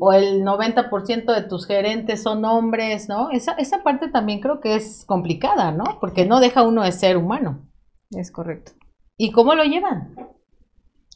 [0.00, 3.30] o el 90% de tus gerentes son hombres, ¿no?
[3.30, 5.84] Esa, esa parte también creo que es complicada, ¿no?
[6.00, 7.68] Porque no deja uno de ser humano.
[8.10, 8.72] Es correcto.
[9.16, 10.16] ¿Y cómo lo llevan?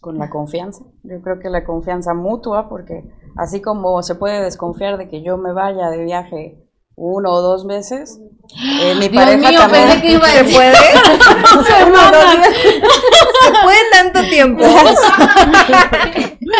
[0.01, 0.85] Con la confianza.
[1.03, 3.05] Yo creo que la confianza mutua, porque
[3.37, 7.65] así como se puede desconfiar de que yo me vaya de viaje uno o dos
[7.65, 8.21] meses,
[8.83, 10.75] eh, mi pareja también que iba ¿Se puede?
[10.75, 11.85] ¿Se
[13.63, 14.65] puede tanto tiempo?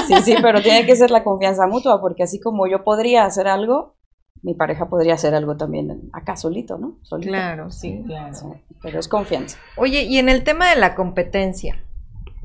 [0.07, 3.49] sí, sí, pero tiene que ser la confianza mutua, porque así como yo podría hacer
[3.49, 3.97] algo,
[4.43, 6.99] mi pareja podría hacer algo también acá solito, ¿no?
[7.21, 8.61] Claro, sí, claro.
[8.81, 9.59] pero es confianza.
[9.77, 11.83] Oye, y en el tema de la competencia,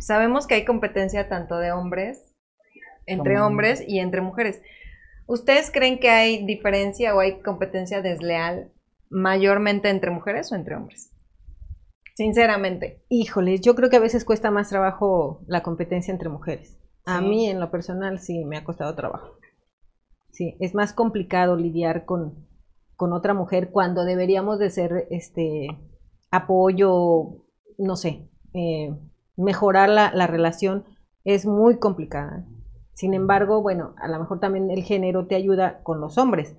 [0.04, 2.36] sabemos que hay competencia tanto de hombres,
[3.06, 4.62] entre hombres y entre mujeres.
[5.26, 8.72] ¿Ustedes creen que hay diferencia o hay competencia desleal
[9.10, 11.12] mayormente entre mujeres o entre hombres?
[12.16, 13.04] Sinceramente.
[13.10, 16.78] Híjole, yo creo que a veces cuesta más trabajo la competencia entre mujeres.
[17.06, 19.38] A mí en lo personal sí me ha costado trabajo.
[20.32, 22.48] Sí, es más complicado lidiar con,
[22.96, 25.68] con otra mujer cuando deberíamos de ser este
[26.32, 27.46] apoyo,
[27.78, 28.96] no sé, eh,
[29.36, 30.86] mejorar la, la relación
[31.24, 32.46] es muy complicada.
[32.94, 36.56] Sin embargo, bueno, a lo mejor también el género te ayuda con los hombres,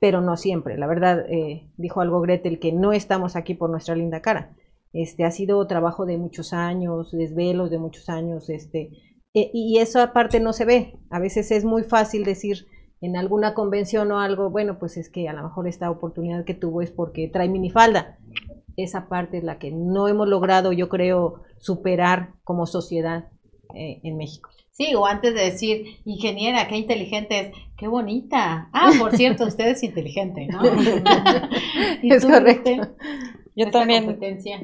[0.00, 0.78] pero no siempre.
[0.78, 4.54] La verdad, eh, dijo algo Gretel, que no estamos aquí por nuestra linda cara.
[4.92, 8.90] Este ha sido trabajo de muchos años, desvelos de muchos años, este,
[9.34, 10.94] e, y eso aparte no se ve.
[11.10, 12.66] A veces es muy fácil decir
[13.00, 16.54] en alguna convención o algo, bueno, pues es que a lo mejor esta oportunidad que
[16.54, 18.18] tuvo es porque trae minifalda.
[18.78, 23.28] Esa parte es la que no hemos logrado, yo creo, superar como sociedad
[23.74, 24.50] eh, en México.
[24.70, 28.70] Sí, o antes de decir, ingeniera, qué inteligente es, qué bonita.
[28.72, 30.62] Ah, por cierto, usted es inteligente, ¿no?
[32.04, 32.70] es correcto.
[33.56, 34.20] Yo también,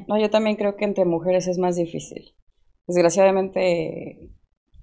[0.07, 2.33] no, yo también creo que entre mujeres es más difícil.
[2.87, 4.31] Desgraciadamente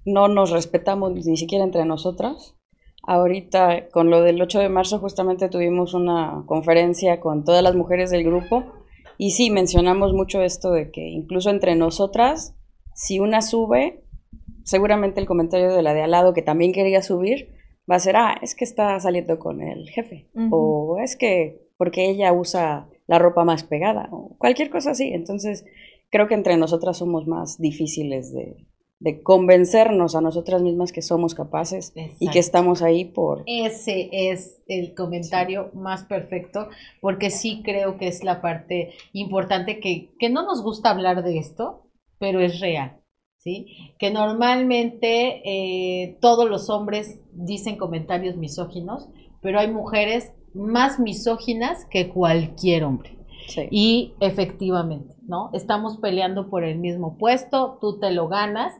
[0.05, 2.55] no nos respetamos ni siquiera entre nosotras.
[3.01, 8.11] Ahorita, con lo del 8 de marzo, justamente tuvimos una conferencia con todas las mujeres
[8.11, 8.82] del grupo
[9.17, 12.55] y sí, mencionamos mucho esto de que incluso entre nosotras,
[12.93, 14.03] si una sube,
[14.63, 17.49] seguramente el comentario de la de al lado que también quería subir
[17.89, 22.09] va a ser, ah, es que está saliendo con el jefe, o es que porque
[22.09, 25.11] ella usa la ropa más pegada, o cualquier cosa así.
[25.13, 25.65] Entonces,
[26.09, 28.55] creo que entre nosotras somos más difíciles de,
[29.03, 33.43] de convencernos a nosotras mismas que somos capaces y que estamos ahí por...
[33.47, 36.69] Ese es el comentario más perfecto,
[37.01, 41.37] porque sí creo que es la parte importante que, que no nos gusta hablar de
[41.37, 43.01] esto, pero es real,
[43.39, 43.67] ¿sí?
[43.99, 49.09] Que normalmente eh, todos los hombres dicen comentarios misóginos,
[49.41, 53.17] pero hay mujeres más misóginas que cualquier hombre.
[53.49, 53.67] Sí.
[53.69, 55.49] Y efectivamente, ¿no?
[55.51, 58.73] Estamos peleando por el mismo puesto, tú te lo ganas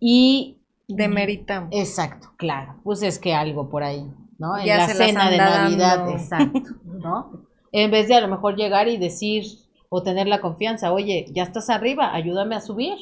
[0.00, 1.70] y Demeritamos.
[1.72, 2.74] Exacto, claro.
[2.84, 4.06] Pues es que algo por ahí,
[4.38, 4.58] ¿no?
[4.58, 6.12] En Ya la cena de Navidad, dando.
[6.12, 7.46] exacto, ¿no?
[7.70, 9.44] En vez de a lo mejor llegar y decir
[9.88, 12.96] o tener la confianza, oye, ya estás arriba, ayúdame a subir.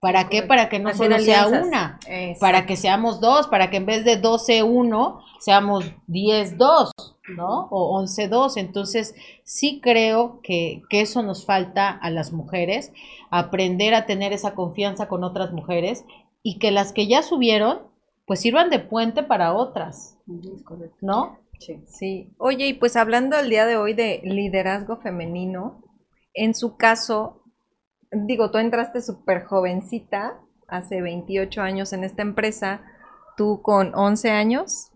[0.00, 0.42] ¿Para qué?
[0.42, 2.40] Para que no Hacer solo sea una, Exacto.
[2.40, 6.90] para que seamos dos, para que en vez de 12-1 seamos 10-2,
[7.28, 7.68] ¿no?
[7.70, 8.56] O 11-2.
[8.56, 12.92] Entonces, sí creo que, que eso nos falta a las mujeres,
[13.30, 16.04] aprender a tener esa confianza con otras mujeres
[16.42, 17.82] y que las que ya subieron,
[18.26, 20.18] pues sirvan de puente para otras.
[21.00, 21.38] ¿no?
[21.58, 21.82] Sí.
[21.86, 22.34] Sí.
[22.38, 25.82] Oye, y pues hablando el día de hoy de liderazgo femenino,
[26.34, 27.42] en su caso,
[28.12, 32.82] digo, tú entraste súper jovencita, hace 28 años en esta empresa,
[33.36, 34.90] tú con 11 años.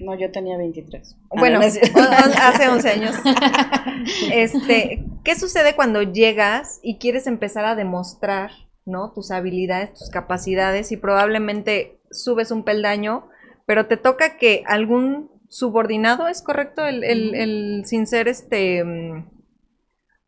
[0.00, 1.16] No, yo tenía 23.
[1.22, 3.14] Ah, Bueno, no, hace 11 años.
[4.32, 8.50] Este, ¿qué sucede cuando llegas y quieres empezar a demostrar,
[8.84, 9.12] ¿no?
[9.12, 13.28] Tus habilidades, tus capacidades y probablemente subes un peldaño,
[13.66, 16.84] pero te toca que algún subordinado, ¿es correcto?
[16.86, 19.10] El, el- el sin ser este mm,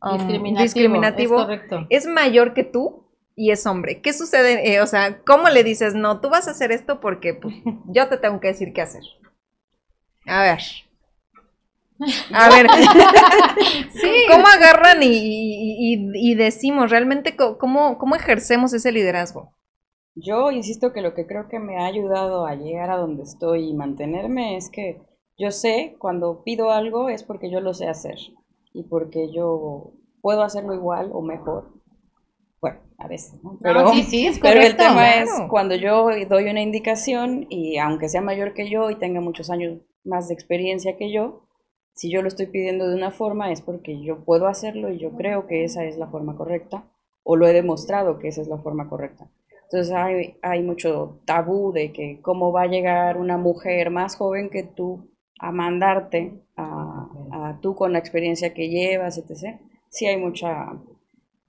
[0.03, 0.63] um, discriminativo.
[0.63, 1.87] discriminativo, Es correcto.
[1.91, 4.01] es mayor que tú y es hombre.
[4.01, 4.73] ¿Qué sucede?
[4.73, 7.55] Eh, o sea, ¿cómo le dices, no, tú vas a hacer esto porque pues,
[7.89, 9.03] yo te tengo que decir qué hacer?
[10.27, 10.61] A ver.
[12.33, 12.67] A ver,
[13.91, 14.11] Sí.
[14.31, 19.53] ¿cómo agarran y, y- y- y decimos realmente cómo, cómo ejercemos ese liderazgo?
[20.15, 23.69] Yo insisto que lo que creo que me ha ayudado a llegar a donde estoy
[23.69, 25.01] y mantenerme es que
[25.39, 28.17] yo sé cuando pido algo es porque yo lo sé hacer
[28.73, 31.73] y porque yo puedo hacerlo igual o mejor.
[32.61, 33.59] Bueno, a veces, ¿no?
[33.63, 34.85] Pero, No, sí, sí, es pero el correcto.
[34.85, 35.21] tema claro.
[35.25, 39.51] es cuando yo doy una indicación y aunque sea mayor que yo y tenga muchos
[39.51, 41.43] años más de experiencia que yo,
[41.97, 45.13] si yo lo estoy pidiendo de una forma es porque yo puedo hacerlo y yo
[45.13, 46.85] creo que esa es la forma correcta
[47.23, 49.29] o lo he demostrado que esa es la forma correcta.
[49.65, 54.51] Entonces hay, hay mucho tabú de que cómo va a llegar una mujer más joven
[54.51, 59.59] que tú a mandarte a, a tú con la experiencia que llevas, etc.
[59.89, 60.79] Sí hay mucha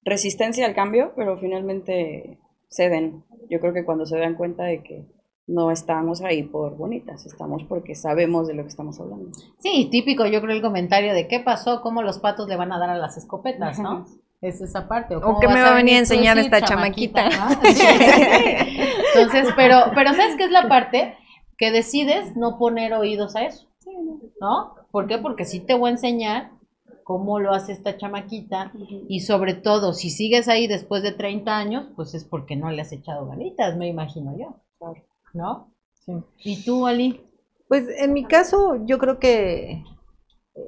[0.04, 2.40] resistencia al cambio, pero finalmente
[2.70, 3.24] ceden.
[3.50, 5.06] Yo creo que cuando se dan cuenta de que
[5.48, 9.32] no estamos ahí por bonitas, estamos porque sabemos de lo que estamos hablando.
[9.60, 12.80] Sí, típico, yo creo el comentario de qué pasó, cómo los patos le van a
[12.80, 14.06] dar a las escopetas, ¿no?
[14.42, 15.16] Es esa parte.
[15.16, 17.30] ¿O qué me va a venir a tú, enseñar esta chamaquita?
[17.30, 17.50] ¿no?
[17.74, 17.84] Sí.
[19.16, 21.16] Entonces, pero, pero ¿sabes qué es la parte?
[21.58, 23.68] Que decides no poner oídos a eso,
[24.40, 24.76] ¿no?
[24.92, 25.18] ¿Por qué?
[25.18, 26.52] Porque sí te voy a enseñar
[27.04, 28.74] cómo lo hace esta chamaquita
[29.08, 32.82] y sobre todo, si sigues ahí después de 30 años, pues es porque no le
[32.82, 35.02] has echado ganitas, me imagino yo, Claro.
[35.38, 35.74] ¿No?
[36.44, 37.22] ¿Y tú, Ali?
[37.68, 39.84] Pues en mi caso, yo creo que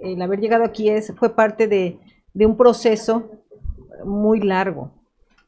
[0.03, 1.99] el haber llegado aquí es, fue parte de,
[2.34, 3.32] de un proceso
[4.05, 4.91] muy largo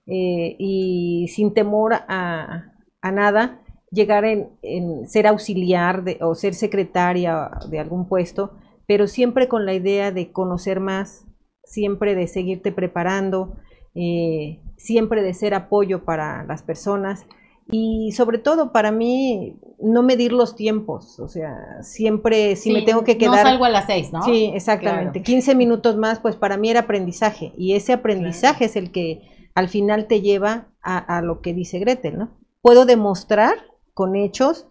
[0.07, 6.53] eh, y sin temor a, a nada, llegar en, en ser auxiliar de, o ser
[6.53, 8.57] secretaria de algún puesto,
[8.87, 11.25] pero siempre con la idea de conocer más,
[11.63, 13.57] siempre de seguirte preparando,
[13.93, 17.25] eh, siempre de ser apoyo para las personas
[17.71, 23.03] y sobre todo para mí no medir los tiempos, o sea, siempre si me tengo
[23.03, 23.45] que No quedar...
[23.45, 24.23] salgo a las 6, ¿no?
[24.23, 25.23] Sí, exactamente.
[25.23, 27.53] 15 minutos más, pues para mí era aprendizaje.
[27.57, 31.79] Y ese aprendizaje es el que al final te lleva a, a lo que dice
[31.79, 32.29] Gretel, ¿no?
[32.61, 33.55] Puedo demostrar
[33.93, 34.67] con hechos,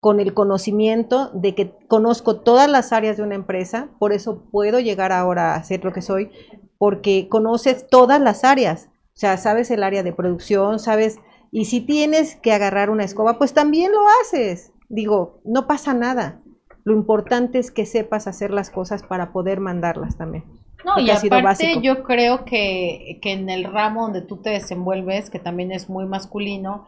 [0.00, 4.80] con el conocimiento de que conozco todas las áreas de una empresa, por eso puedo
[4.80, 6.30] llegar ahora a ser lo que soy,
[6.76, 8.88] porque conoces todas las áreas.
[9.14, 11.18] O sea, sabes el área de producción, sabes,
[11.54, 14.72] y si tienes que agarrar una escoba, pues también lo haces.
[14.88, 16.42] Digo, no pasa nada.
[16.82, 20.42] Lo importante es que sepas hacer las cosas para poder mandarlas también.
[20.84, 25.38] No, y aparte yo creo que, que en el ramo donde tú te desenvuelves, que
[25.38, 26.86] también es muy masculino,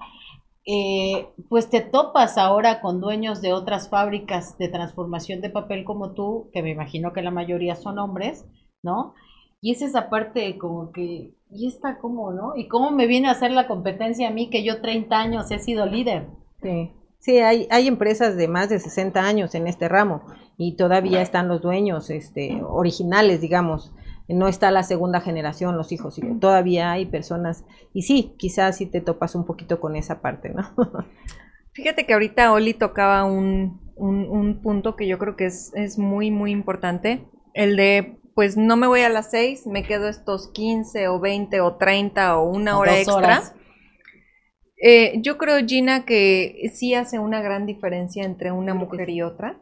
[0.67, 6.12] eh, pues te topas ahora con dueños de otras fábricas de transformación de papel como
[6.12, 8.45] tú, que me imagino que la mayoría son hombres,
[8.83, 9.14] ¿no?
[9.61, 12.55] Y es esa parte como que, ¿y esta cómo, no?
[12.57, 15.59] ¿Y cómo me viene a hacer la competencia a mí que yo 30 años he
[15.59, 16.27] sido líder?
[16.63, 20.23] Sí, sí hay, hay empresas de más de 60 años en este ramo
[20.57, 23.93] y todavía están los dueños este, originales, digamos.
[24.29, 29.01] no está la segunda generación, los hijos, todavía hay personas, y sí, quizás sí te
[29.01, 30.63] topas un poquito con esa parte, ¿no?
[31.73, 36.31] Fíjate que ahorita Oli tocaba un, un, punto que yo creo que es, es, muy,
[36.31, 41.09] muy importante, el de, pues no me voy a las 6, me quedo estos 15
[41.09, 43.43] o 20 o 30 o una hora extra.
[44.76, 49.59] Eh, yo creo, Gina, que sí hace una gran diferencia entre una mujer y otra.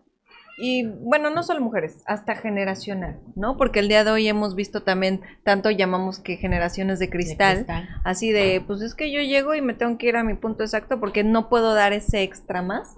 [0.59, 3.57] Y bueno, no solo mujeres, hasta generacional, ¿no?
[3.57, 7.66] Porque el día de hoy hemos visto también, tanto llamamos que generaciones de cristal,
[8.03, 10.64] así de, pues es que yo llego y me tengo que ir a mi punto
[10.64, 12.97] exacto porque no puedo dar ese extra más.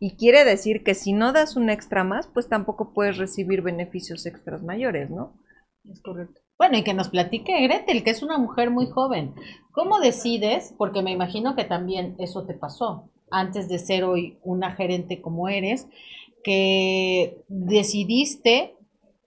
[0.00, 4.26] Y quiere decir que si no das un extra más, pues tampoco puedes recibir beneficios
[4.26, 5.34] extras mayores, ¿no?
[5.84, 6.40] Es correcto.
[6.58, 9.34] Bueno, y que nos platique Gretel, que es una mujer muy joven.
[9.72, 10.74] ¿Cómo decides?
[10.76, 15.48] Porque me imagino que también eso te pasó antes de ser hoy una gerente como
[15.48, 15.88] eres
[16.42, 18.76] que decidiste,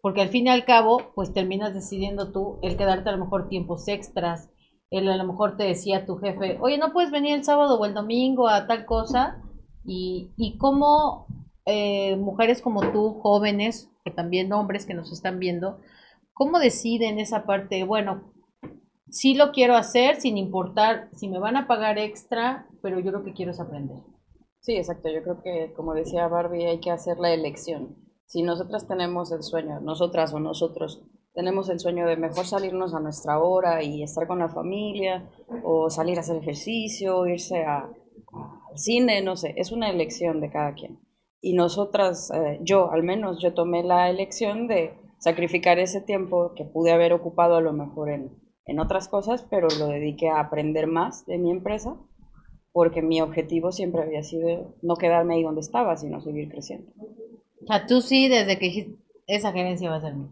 [0.02, 3.48] porque al fin y al cabo, pues terminas decidiendo tú el quedarte a lo mejor
[3.48, 4.50] tiempos extras,
[4.90, 7.86] el a lo mejor te decía tu jefe, oye, no puedes venir el sábado o
[7.86, 9.42] el domingo a tal cosa,
[9.84, 11.28] y, y cómo
[11.66, 15.80] eh, mujeres como tú, jóvenes, que también hombres que nos están viendo,
[16.34, 17.84] ¿cómo deciden esa parte?
[17.84, 18.34] Bueno,
[19.10, 23.24] sí lo quiero hacer sin importar si me van a pagar extra, pero yo lo
[23.24, 23.98] que quiero es aprender.
[24.60, 25.10] Sí, exacto.
[25.10, 27.96] Yo creo que, como decía Barbie, hay que hacer la elección.
[28.26, 31.04] Si nosotras tenemos el sueño, nosotras o nosotros
[31.34, 35.30] tenemos el sueño de mejor salirnos a nuestra hora y estar con la familia,
[35.64, 37.90] o salir a hacer ejercicio, irse a,
[38.72, 41.00] al cine, no sé, es una elección de cada quien.
[41.42, 46.66] Y nosotras, eh, yo al menos, yo tomé la elección de sacrificar ese tiempo que
[46.66, 48.32] pude haber ocupado a lo mejor en,
[48.66, 51.98] en otras cosas, pero lo dediqué a aprender más de mi empresa
[52.72, 56.92] porque mi objetivo siempre había sido no quedarme ahí donde estaba, sino seguir creciendo.
[57.64, 58.96] O sea, tú sí, desde que
[59.28, 60.32] esa gerencia va a ser mía.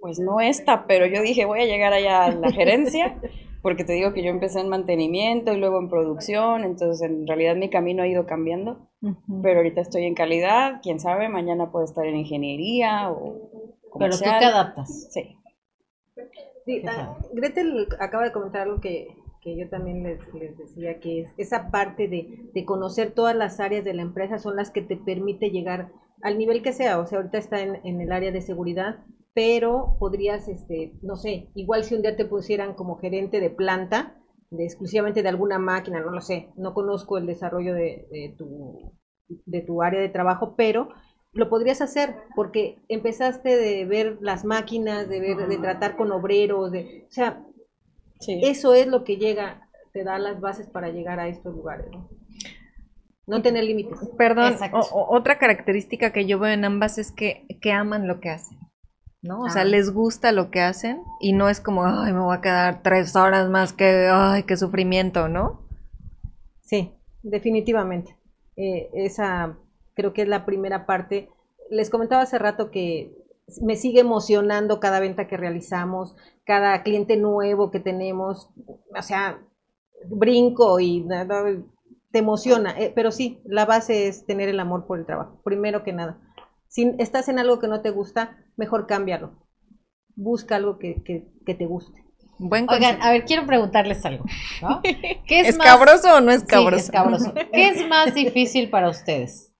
[0.00, 3.18] Pues no esta, pero yo dije, voy a llegar allá a la gerencia,
[3.62, 7.56] porque te digo que yo empecé en mantenimiento y luego en producción, entonces en realidad
[7.56, 8.88] mi camino ha ido cambiando,
[9.42, 13.50] pero ahorita estoy en calidad, quién sabe, mañana puedo estar en ingeniería o
[13.90, 14.36] comercial.
[14.38, 15.08] Pero tú te adaptas.
[15.12, 15.36] Sí.
[16.64, 19.08] sí ah, Gretel acaba de comentar algo que
[19.40, 20.18] que yo también les,
[20.58, 24.56] decía que es esa parte de, de, conocer todas las áreas de la empresa son
[24.56, 25.90] las que te permite llegar
[26.22, 28.98] al nivel que sea, o sea, ahorita está en, en el área de seguridad,
[29.34, 34.16] pero podrías, este, no sé, igual si un día te pusieran como gerente de planta,
[34.50, 38.92] de exclusivamente de alguna máquina, no lo sé, no conozco el desarrollo de, de, tu,
[39.28, 40.88] de tu área de trabajo, pero
[41.32, 46.72] lo podrías hacer porque empezaste de ver las máquinas, de ver, de tratar con obreros,
[46.72, 47.46] de, o sea,
[48.26, 51.86] eso es lo que llega, te da las bases para llegar a estos lugares,
[53.26, 53.42] ¿no?
[53.42, 53.96] tener límites.
[54.18, 54.56] Perdón,
[54.90, 58.58] otra característica que yo veo en ambas es que, que aman lo que hacen.
[59.22, 59.40] ¿No?
[59.40, 62.40] O sea, les gusta lo que hacen y no es como, ay, me voy a
[62.40, 65.60] quedar tres horas más que, ay, qué sufrimiento, ¿no?
[66.62, 66.92] Sí,
[67.22, 68.16] definitivamente.
[68.56, 69.58] Eh, esa
[69.94, 71.30] creo que es la primera parte.
[71.70, 73.14] Les comentaba hace rato que
[73.60, 76.14] me sigue emocionando cada venta que realizamos,
[76.44, 79.40] cada cliente nuevo que tenemos, o sea,
[80.08, 81.06] brinco y
[82.10, 85.84] te emociona, eh, pero sí, la base es tener el amor por el trabajo, primero
[85.84, 86.18] que nada.
[86.70, 89.32] Si estás en algo que no te gusta, mejor cámbialo.
[90.14, 91.02] Busca algo que,
[91.44, 92.04] te guste.
[92.38, 94.24] Oigan, a ver, quiero preguntarles algo.
[95.26, 96.92] ¿Qué es ¿Escabroso o no es escabroso?
[97.52, 99.52] ¿Qué es más difícil para ustedes?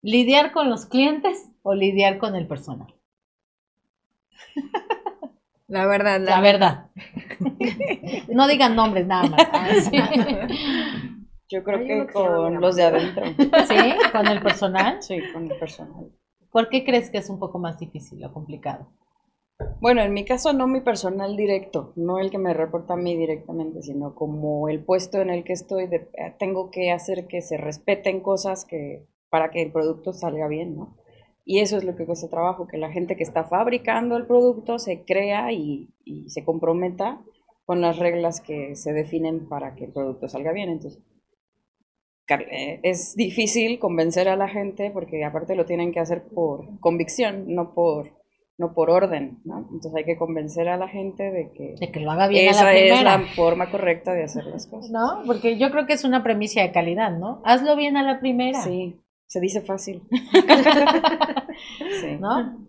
[0.00, 2.94] ¿Lidiar con los clientes o lidiar con el personal?
[5.66, 6.90] La verdad, la, verdad.
[8.28, 9.90] no digan nombres nada más.
[11.48, 13.24] Yo creo que con los de adentro.
[13.66, 14.10] ¿Sí?
[14.12, 15.02] ¿Con el personal?
[15.02, 16.12] Sí, con el personal.
[16.54, 18.86] ¿Por qué crees que es un poco más difícil o complicado?
[19.80, 23.16] Bueno, en mi caso no mi personal directo, no el que me reporta a mí
[23.16, 27.56] directamente, sino como el puesto en el que estoy, de, tengo que hacer que se
[27.56, 30.96] respeten cosas que para que el producto salga bien, ¿no?
[31.44, 34.78] Y eso es lo que cuesta trabajo, que la gente que está fabricando el producto
[34.78, 35.90] se crea y,
[36.28, 37.20] se comprometa
[37.64, 40.68] con las reglas que se definen para que el producto salga bien.
[40.68, 41.13] Entonces, eh,
[42.26, 47.74] es difícil convencer a la gente porque aparte lo tienen que hacer por convicción, no
[47.74, 48.12] por,
[48.56, 49.68] no por orden, ¿no?
[49.72, 52.62] Entonces hay que convencer a la gente de que, de que lo haga bien esa
[52.62, 54.90] a la es la forma correcta de hacer las cosas.
[54.90, 57.42] No, porque yo creo que es una premisa de calidad, ¿no?
[57.44, 58.62] Hazlo bien a la primera.
[58.62, 58.96] Sí,
[59.26, 60.02] se dice fácil.
[62.00, 62.16] sí.
[62.20, 62.66] ¿No?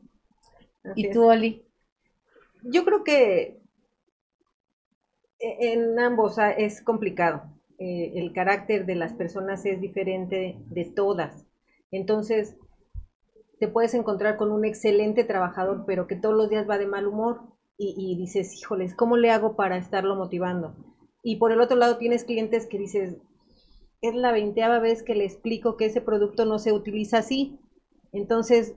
[0.95, 1.64] ¿Y tú, Oli?
[2.64, 3.60] Yo creo que
[5.39, 7.55] e-, en ambos es complicado.
[7.78, 11.45] Eh, el carácter de las personas es diferente de todas.
[11.91, 12.55] Entonces,
[13.59, 17.07] te puedes encontrar con un excelente trabajador, pero que todos los días va de mal
[17.07, 17.41] humor.
[17.78, 20.76] y, dices, híjoles, ¿cómo le hago para estarlo motivando?
[21.21, 23.17] Y por el otro lado tienes clientes que dices,
[24.01, 27.59] es la veinteava vez que le explico que ese producto no se utiliza así.
[28.13, 28.76] Entonces,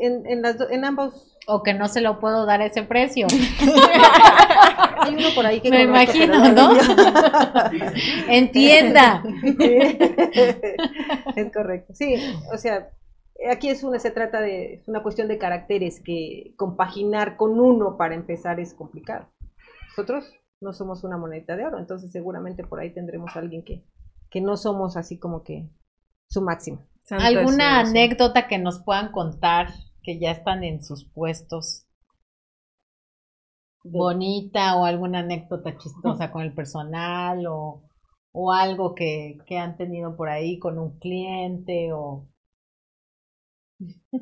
[0.00, 1.36] en, en, las en ambos...
[1.46, 3.26] O que no se lo puedo dar a ese precio.
[5.00, 5.70] Hay uno por ahí que...
[5.70, 6.72] Me imagino, ¿no?
[8.28, 9.22] Entienda.
[11.36, 11.94] es correcto.
[11.94, 12.16] Sí,
[12.52, 12.90] o sea,
[13.50, 17.96] aquí es una, se trata de, es una cuestión de caracteres que compaginar con uno
[17.96, 19.28] para empezar es complicado.
[19.88, 23.84] Nosotros no somos una moneda de oro, entonces seguramente por ahí tendremos a alguien que,
[24.30, 25.70] que no somos así como que
[26.28, 26.86] su máximo.
[27.10, 29.68] ¿Alguna anécdota que nos puedan contar
[30.02, 31.86] que ya están en sus puestos?
[33.82, 37.82] Bonita o alguna anécdota chistosa con el personal o,
[38.32, 42.26] o algo que, que han tenido por ahí con un cliente o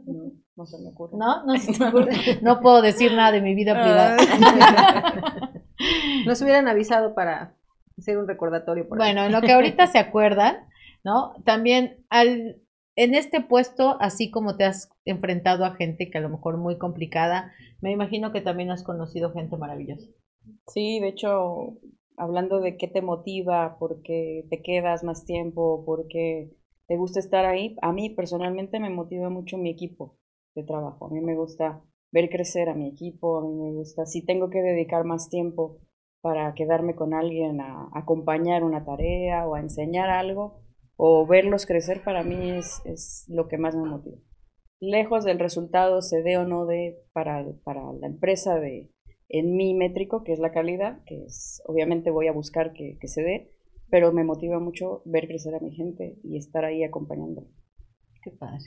[0.06, 1.16] no, no se me ocurre.
[1.16, 2.38] No, no se me ocurre.
[2.42, 4.16] No puedo decir nada de mi vida privada.
[6.26, 7.54] Nos hubieran avisado para
[7.96, 8.88] hacer un recordatorio.
[8.88, 10.68] Por bueno, en lo que ahorita se acuerdan,
[11.04, 11.34] ¿no?
[11.44, 12.56] También al,
[12.98, 16.78] en este puesto, así como te has enfrentado a gente que a lo mejor muy
[16.78, 20.10] complicada, me imagino que también has conocido gente maravillosa.
[20.66, 21.78] Sí, de hecho,
[22.16, 26.50] hablando de qué te motiva, por qué te quedas más tiempo, por qué
[26.88, 30.16] te gusta estar ahí, a mí personalmente me motiva mucho mi equipo
[30.56, 31.06] de trabajo.
[31.06, 31.80] A mí me gusta
[32.10, 35.78] ver crecer a mi equipo, a mí me gusta, si tengo que dedicar más tiempo
[36.20, 40.67] para quedarme con alguien a, acompañar una tarea o a enseñar algo
[41.00, 44.18] o verlos crecer, para mí es, es lo que más me motiva.
[44.80, 48.90] Lejos del resultado, se dé o no de para, para la empresa de,
[49.28, 53.06] en mi métrico, que es la calidad, que es, obviamente voy a buscar que, que
[53.06, 53.52] se dé,
[53.90, 57.46] pero me motiva mucho ver crecer a mi gente y estar ahí acompañando.
[58.22, 58.58] Qué padre.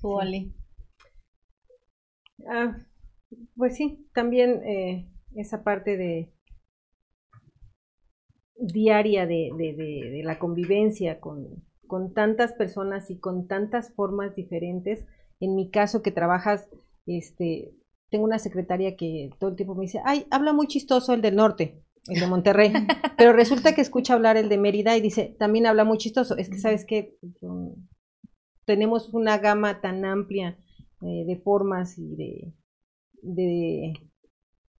[0.00, 0.52] ¿Tú, Ali?
[2.48, 2.76] Ah,
[3.56, 6.32] pues sí, también eh, esa parte de
[8.58, 15.04] diaria de, de, de, la convivencia con, con, tantas personas y con tantas formas diferentes.
[15.40, 16.68] En mi caso que trabajas,
[17.06, 17.72] este,
[18.10, 21.36] tengo una secretaria que todo el tiempo me dice, ay, habla muy chistoso el del
[21.36, 22.72] norte el de Monterrey,
[23.18, 26.36] pero resulta que escucha hablar el de Mérida y dice, también habla muy chistoso.
[26.36, 27.18] Es que, ¿sabes que
[28.64, 30.58] Tenemos una gama tan amplia
[31.02, 32.52] eh, de formas y de,
[33.22, 33.92] de,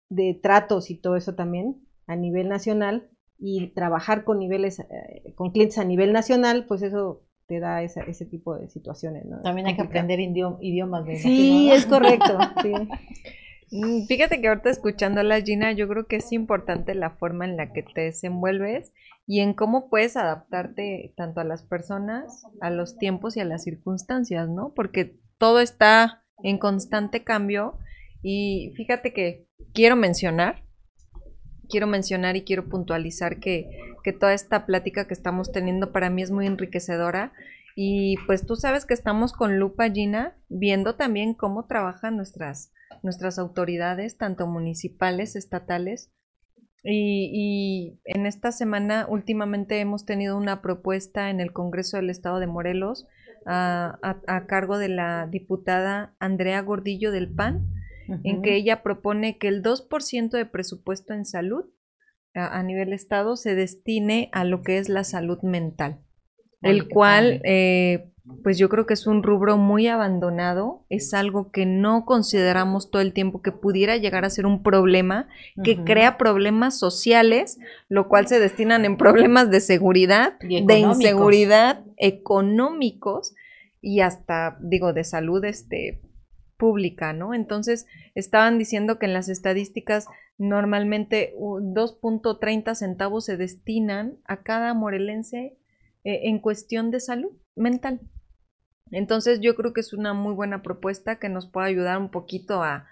[0.09, 5.51] de, tratos y todo eso también a nivel nacional y trabajar con niveles, eh, con
[5.53, 9.25] clientes a nivel nacional, pues eso te da ese, ese tipo de situaciones.
[9.43, 11.07] También hay que aprender idiomas.
[11.21, 12.39] sí, es correcto.
[12.63, 12.73] Sí.
[13.71, 17.45] Mm, fíjate que ahorita escuchando a la Gina, yo creo que es importante la forma
[17.45, 18.93] en la que te desenvuelves
[19.27, 23.65] y en cómo puedes adaptarte tanto a las personas, a los tiempos y a las
[23.65, 24.73] circunstancias, ¿no?
[24.75, 27.79] Porque todo está en constante cambio
[28.23, 30.65] y fíjate que quiero mencionar,
[31.69, 33.69] quiero mencionar y quiero puntualizar que,
[34.03, 37.33] que toda esta plática que estamos teniendo para mí es muy enriquecedora
[37.77, 43.39] y pues tú sabes que estamos con Lupa Gina viendo también cómo trabajan nuestras nuestras
[43.39, 46.11] autoridades, tanto municipales, estatales.
[46.85, 52.47] Y, en esta semana últimamente hemos tenido una propuesta en el Congreso del Estado de
[52.47, 53.07] Morelos
[53.47, 57.67] a, cargo de la diputada Andrea Gordillo del PAN,
[58.25, 61.65] en que ella propone que el 2% de presupuesto en salud
[62.35, 66.01] a, nivel Estado se destine a lo que es la salud mental,
[66.63, 71.67] el cual eh, pues yo creo que es un rubro muy abandonado, es algo que
[71.67, 75.29] no consideramos todo el tiempo que pudiera llegar a ser un problema,
[75.63, 83.35] que crea problemas sociales, lo cual se destinan en problemas de seguridad, de inseguridad, económicos
[83.81, 86.01] y hasta, digo, de salud este,
[86.59, 87.33] pública, ¿no?
[87.33, 90.07] Entonces, estaban diciendo que en las estadísticas
[90.37, 95.57] normalmente 2.30 centavos se destinan a cada morelense
[96.05, 98.01] eh, en cuestión de salud mental.
[98.91, 102.63] Entonces yo creo que es una muy buena propuesta que nos puede ayudar un poquito
[102.63, 102.87] a,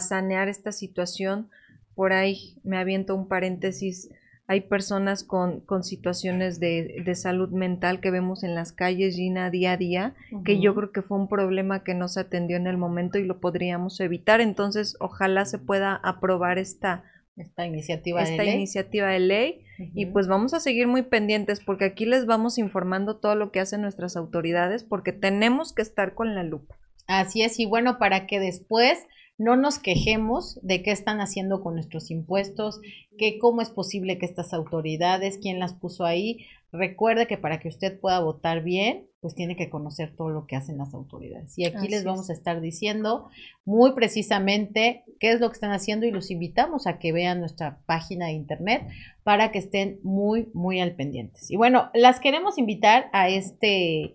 [0.00, 1.48] sanear esta situación.
[1.94, 4.10] Por ahí me aviento un paréntesis.
[4.50, 9.76] Hay personas con, situaciones de, salud mental que vemos en las calles, Gina, día a
[9.76, 13.20] día, que yo creo que fue un problema que no se atendió en el momento
[13.20, 14.40] y lo podríamos evitar.
[14.40, 17.04] Entonces, ojalá se pueda aprobar esta
[17.36, 18.56] esta iniciativa esta de ley.
[18.56, 23.18] iniciativa de ley y pues vamos a seguir muy pendientes porque aquí les vamos informando
[23.18, 26.76] todo lo que hacen nuestras autoridades porque tenemos que estar con la lupa.
[27.06, 28.98] Así es, y bueno, para que después
[29.40, 32.78] no nos quejemos de qué están haciendo con nuestros impuestos,
[33.16, 36.44] que cómo es posible que estas autoridades, quién las puso ahí.
[36.72, 40.56] Recuerde que para que usted pueda votar bien, pues tiene que conocer todo lo que
[40.56, 41.58] hacen las autoridades.
[41.58, 43.30] Y aquí les vamos a estar diciendo
[43.64, 47.80] muy precisamente qué es lo que están haciendo y los invitamos a que vean nuestra
[47.86, 48.88] página de internet
[49.22, 51.50] para que estén muy, muy al pendientes.
[51.50, 54.12] Y bueno, las queremos invitar a este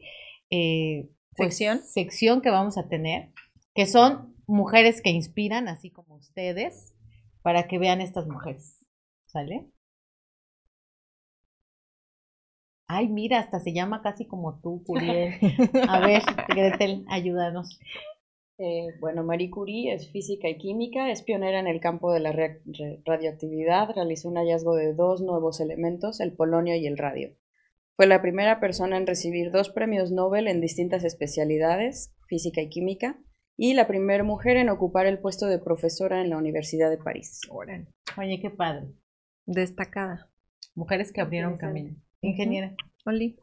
[0.52, 1.80] eh, pues, Sección.
[1.80, 3.32] sección que vamos a tener,
[3.74, 6.96] que son mujeres que inspiran, así como ustedes,
[7.42, 8.86] para que vean estas mujeres.
[9.26, 9.68] ¿Sale?
[12.88, 15.34] Ay, mira, hasta se llama casi como tú, Curiel.
[15.88, 17.80] A ver, Gretel, ayúdanos.
[18.58, 22.32] Eh, bueno, Marie Curie es física y química, es pionera en el campo de la
[22.32, 27.36] ra- ra- radioactividad, realizó un hallazgo de dos nuevos elementos, el polonio y el radio.
[27.96, 33.20] Fue la primera persona en recibir dos premios Nobel en distintas especialidades, física y química,
[33.58, 37.40] y la primera mujer en ocupar el puesto de profesora en la Universidad de París.
[37.50, 38.88] Oye, qué padre.
[39.46, 40.30] Destacada.
[40.76, 41.96] Mujeres que abrieron camino.
[42.22, 42.76] Ingeniera.
[43.06, 43.38] Oli.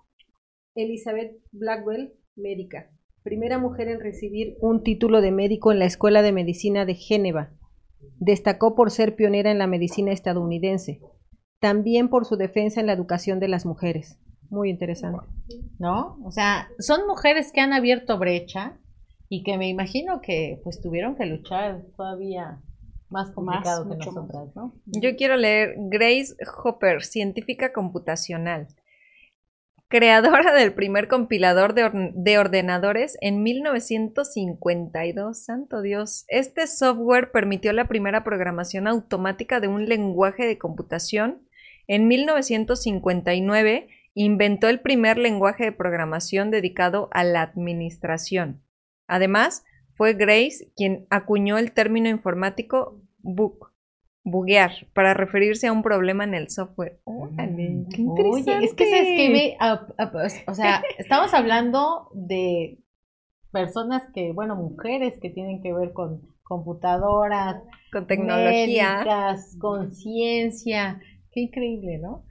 [0.75, 2.91] Elizabeth Blackwell, médica.
[3.23, 7.53] Primera mujer en recibir un título de médico en la Escuela de Medicina de Génova.
[8.19, 11.01] Destacó por ser pionera en la medicina estadounidense.
[11.61, 14.19] También por su defensa en la educación de las mujeres.
[14.51, 15.25] Muy interesante.
[15.79, 16.19] ¿No?
[16.25, 18.79] O sea, son mujeres que han abierto brecha
[19.35, 22.61] y que me imagino que pues tuvieron que luchar todavía
[23.09, 24.07] más complicado que más.
[24.07, 24.75] nosotras, ¿no?
[24.85, 28.69] Yo quiero leer Grace Hopper, científica computacional,
[29.89, 35.43] creadora del primer compilador de, or- de ordenadores en 1952.
[35.43, 36.27] Santo Dios.
[36.29, 41.41] Este software permitió la primera programación automática de un lenguaje de computación.
[41.87, 48.63] En 1959 inventó el primer lenguaje de programación dedicado a la administración.
[49.13, 49.63] Además,
[49.95, 53.71] fue Grace quien acuñó el término informático bug,
[54.25, 56.99] buguear, para referirse a un problema en el software.
[57.05, 59.01] Órale, qué Oye, es que se interesante.
[59.01, 59.57] escribe,
[60.47, 62.79] o sea, estamos hablando de
[63.51, 68.97] personas que, bueno, mujeres que tienen que ver con computadoras, Con tecnología.
[68.97, 71.01] médicas, con ciencia.
[71.33, 72.25] Qué increíble, ¿no?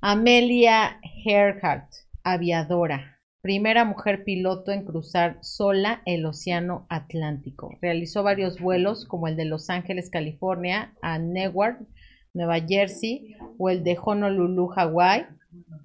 [0.00, 1.88] Amelia Earhart,
[2.24, 3.19] aviadora.
[3.42, 7.70] Primera mujer piloto en cruzar sola el Océano Atlántico.
[7.80, 11.80] Realizó varios vuelos como el de Los Ángeles, California, a Newark,
[12.34, 15.24] Nueva Jersey, o el de Honolulu, Hawái,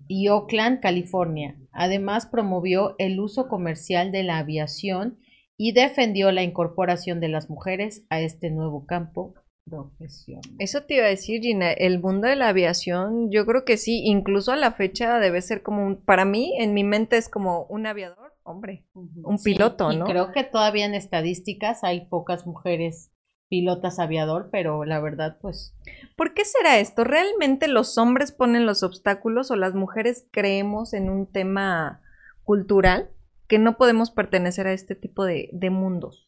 [0.10, 1.56] y Oakland, California.
[1.72, 5.18] Además, promovió el uso comercial de la aviación
[5.56, 9.34] y defendió la incorporación de las mujeres a este nuevo campo
[9.66, 10.44] profesional.
[10.60, 14.04] Eso te iba a decir, Gina, el mundo de la aviación, yo creo que sí,
[14.06, 17.66] incluso a la fecha debe ser como un, para mí, en mi mente es como
[17.66, 20.06] un aviador, hombre, un Sí, piloto, y ¿no?
[20.06, 23.12] creo que todavía en estadísticas hay pocas mujeres
[23.50, 25.76] pilotas aviador, pero la verdad, pues,
[26.16, 27.04] ¿Por qué será esto?
[27.04, 32.02] ¿Realmente los hombres ponen los obstáculos o las mujeres creemos en un tema
[32.44, 33.10] cultural
[33.48, 36.28] que no podemos pertenecer a este tipo de, de mundos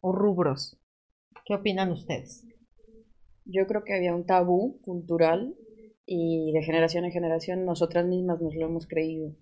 [0.00, 0.78] o rubros?
[1.44, 2.44] ¿qué opinan ustedes?
[3.46, 5.54] Yo creo que había un tabú cultural
[6.04, 9.34] y de generación en generación nosotras mismas nos lo hemos creído,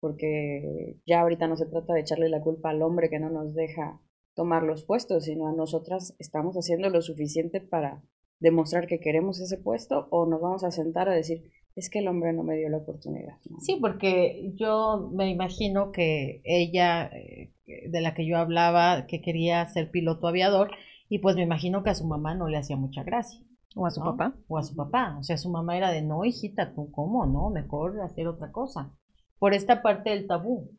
[0.00, 3.54] porque ya ahorita no se trata de echarle la culpa al hombre que no nos
[3.54, 4.00] deja
[4.34, 8.02] tomar los puestos, sino a nosotras estamos haciendo lo suficiente para
[8.40, 12.08] demostrar que queremos ese puesto o nos vamos a sentar a decir, es que el
[12.08, 13.38] hombre no me dio la oportunidad.
[13.60, 19.66] Sí, porque yo me imagino que ella, eh, de la que yo hablaba, que quería
[19.66, 20.70] ser piloto aviador,
[21.08, 23.40] y pues me imagino que a su mamá no le hacía mucha gracia.
[23.74, 24.16] ¿O a su ¿no?
[24.16, 24.34] papá?
[24.48, 25.16] O a su papá.
[25.18, 28.92] O sea, su mamá era de, no, hijita, tú cómo, no, mejor hacer otra cosa.
[29.38, 30.70] Por esta parte del tabú.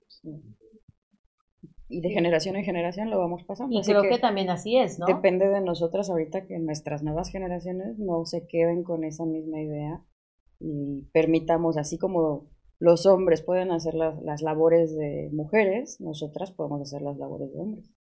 [1.88, 3.76] Y de generación en generación lo vamos pasando.
[3.76, 5.08] Y así creo que, también así es, ¿no?
[5.08, 10.04] Depende de nosotras ahorita que nuestras nuevas generaciones no se queden con esa misma idea
[10.60, 12.48] y permitamos, así como
[12.80, 17.60] los hombres pueden hacer las, las labores de mujeres, nosotras podemos hacer las labores de
[17.60, 17.92] hombres.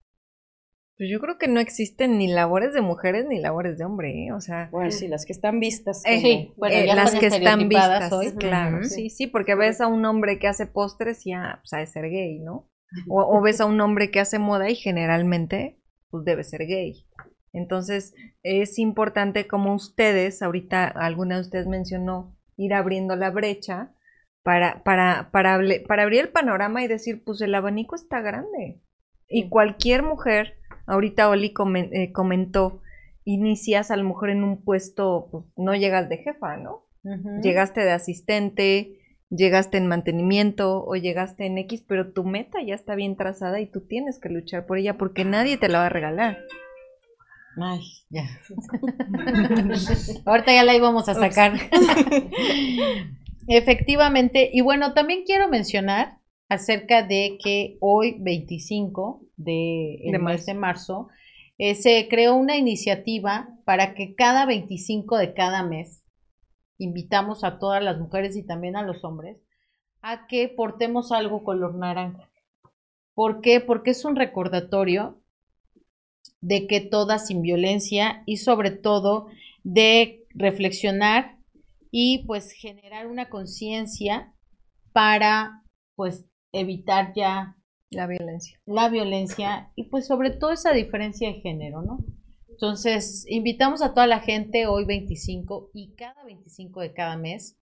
[0.98, 4.32] Pues yo creo que no existen ni labores de mujeres ni labores de hombre, ¿eh?
[4.32, 6.02] O sea, Bueno, sí, las que están vistas.
[6.04, 8.32] Eh, como- sí, bueno, eh, las que están vistas, hoy.
[8.32, 11.78] claro, sí, sí, porque ves a un hombre que hace postres y ya, pues ha
[11.78, 12.68] de ser gay, ¿no?
[13.08, 15.78] O, o ves a un hombre que hace moda y generalmente,
[16.10, 17.04] pues debe ser gay.
[17.52, 23.94] Entonces, es importante como ustedes, ahorita alguna de ustedes mencionó, ir abriendo la brecha
[24.42, 28.80] para, para, para, para abrir el panorama y decir, pues el abanico está grande.
[29.28, 30.54] Y cualquier mujer,
[30.88, 32.80] ahorita Oli comen- eh, comentó,
[33.24, 36.82] inicias a lo mejor en un puesto, pues no llegas de jefa, ¿no?
[37.42, 38.98] Llegaste de asistente,
[39.30, 43.66] llegaste en mantenimiento o llegaste en X, pero tu meta ya está bien trazada y
[43.66, 46.38] tú tienes que luchar por ella porque nadie te la va a regalar.
[47.60, 47.80] Ay,
[48.10, 48.24] ya.
[50.26, 51.54] Ahorita ya la íbamos a sacar.
[53.48, 54.50] Efectivamente.
[54.52, 56.18] Y bueno, también quiero mencionar
[56.48, 61.08] acerca de que hoy, 25 de, el De mes de marzo,
[61.58, 66.04] eh, se creó una iniciativa para que cada 25 de cada mes
[66.78, 69.38] invitamos a todas las mujeres y también a los hombres
[70.00, 72.30] a que portemos algo color naranja.
[73.14, 73.60] ¿Por qué?
[73.60, 75.20] Porque es un recordatorio
[76.40, 79.26] de que toda sin violencia y sobre todo
[79.64, 81.36] de reflexionar
[81.90, 84.32] y pues generar una conciencia
[84.92, 85.64] para
[85.96, 87.56] pues evitar ya
[87.90, 88.58] la violencia.
[88.66, 91.98] La violencia y pues sobre todo esa diferencia de género, ¿no?
[92.48, 97.56] Entonces, invitamos a toda la gente hoy 25 y cada 25 de cada mes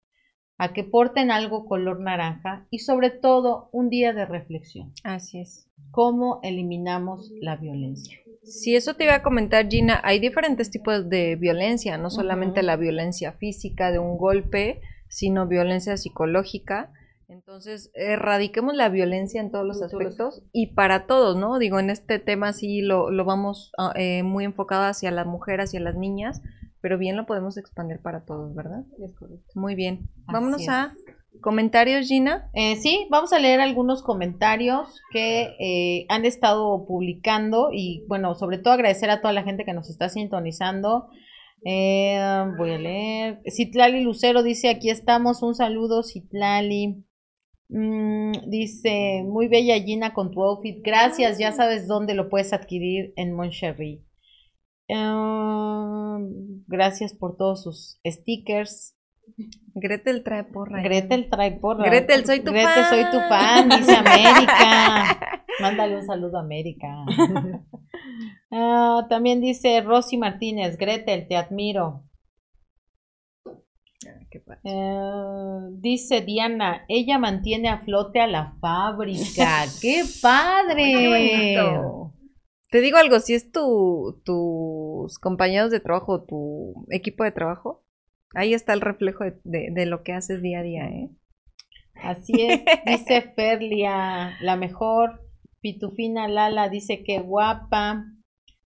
[0.59, 4.95] a que porten algo color naranja y sobre todo un día de reflexión.
[5.05, 5.68] Así es.
[5.91, 8.18] ¿Cómo eliminamos la violencia?
[8.43, 12.76] Si eso te iba a comentar, Gina, hay diferentes tipos de violencia, no solamente la
[12.76, 16.93] violencia física de un golpe, sino violencia psicológica.
[17.29, 21.59] Entonces, erradiquemos la violencia en todos los aspectos y para todos, ¿no?
[21.59, 25.70] Digo, en este tema sí lo, lo vamos ah, eh, muy enfocado hacia las mujeres,
[25.70, 26.41] hacia las niñas,
[26.81, 28.85] pero bien lo podemos expandir para todos, ¿verdad?
[29.05, 29.45] Es correcto.
[29.57, 30.09] Muy bien.
[30.27, 30.95] Vámonos a
[31.41, 32.49] comentarios, Gina.
[32.55, 38.59] Eh, sí, vamos a leer algunos comentarios que eh, han estado publicando y bueno, sobre
[38.59, 41.09] todo agradecer a toda la gente que nos está sintonizando.
[41.64, 42.20] Eh,
[42.57, 43.43] voy a leer.
[43.51, 47.05] Citlali Lucero dice, aquí estamos, un saludo, Citlali.
[47.68, 50.80] Mm, dice, muy bella Gina con tu outfit.
[50.84, 54.04] Gracias, ya sabes dónde lo puedes adquirir en Moncherry.
[54.88, 58.96] Em, gracias por todos sus stickers.
[59.74, 60.82] Gretel trae porra.
[60.82, 61.84] Gretel trae porra.
[61.84, 62.88] Gretel, soy tu Gretel, fan.
[62.88, 65.42] soy tu fan, dice América.
[65.60, 66.88] Mándale un saludo a América.
[68.50, 72.04] Ah, también dice Rosy Martínez, Gretel, te admiro.
[74.64, 79.64] Eh, dice Diana, ella mantiene a flote a la fábrica.
[79.80, 81.55] ¡Qué padre!
[82.70, 87.84] Te digo algo, si es tu, tus compañeros de trabajo, tu equipo de trabajo,
[88.34, 91.11] ahí está el reflejo de, de- de lo que haces día a día, ¿eh?
[92.03, 95.22] Así es, dice Ferlia, la mejor.
[95.61, 98.05] Pitufina Lala dice que guapa.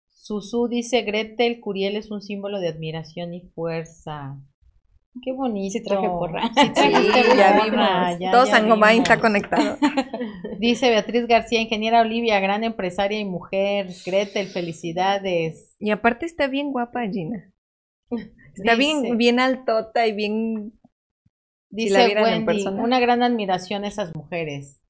[0.08, 4.36] Susu dice Gretel, Curiel es un símbolo de admiración y fuerza.
[5.22, 5.72] Qué bonito.
[5.72, 6.42] Sí traje porra.
[6.54, 6.92] Sí Sí,
[7.36, 8.18] ya vimos.
[8.20, 9.76] ya- Todo ya Sangomain está conectado.
[10.58, 13.88] Dice Beatriz García, ingeniera Olivia, gran empresaria y mujer.
[14.04, 15.74] Gretel, felicidades.
[15.78, 17.52] Y aparte está bien guapa, Gina.
[18.10, 20.72] Está Dice- bien, bien altota y bien.
[21.70, 22.82] Dice la vieran en Wendy, persona.
[22.82, 24.82] una gran admiración a esas mujeres.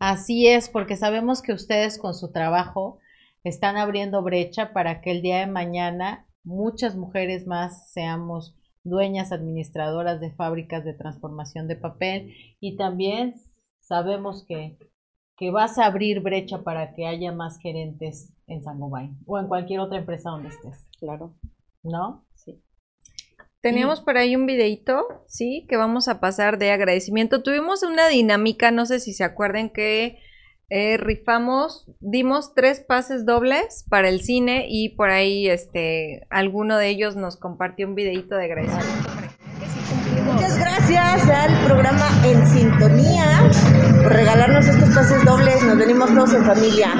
[0.00, 2.98] Así es, porque sabemos que ustedes con su trabajo
[3.44, 10.20] están abriendo brecha para que el día de mañana muchas mujeres más seamos dueñas administradoras
[10.20, 13.34] de fábricas de transformación de papel y también
[13.80, 14.78] sabemos que,
[15.36, 19.80] que vas a abrir brecha para que haya más gerentes en Sangobain o en cualquier
[19.80, 21.34] otra empresa donde estés, Claro.
[21.82, 22.26] ¿no?
[22.34, 22.62] Sí.
[23.60, 27.42] Teníamos por ahí un videito, sí, que vamos a pasar de agradecimiento.
[27.42, 30.18] Tuvimos una dinámica, no sé si se acuerdan que
[30.70, 36.88] eh, rifamos, dimos tres pases dobles para el cine y por ahí este alguno de
[36.88, 39.10] ellos nos compartió un videito de agradecimiento.
[40.24, 43.50] Muchas gracias al programa En Sintonía
[44.02, 45.62] por regalarnos estos pases dobles.
[45.62, 46.92] Nos venimos todos en familia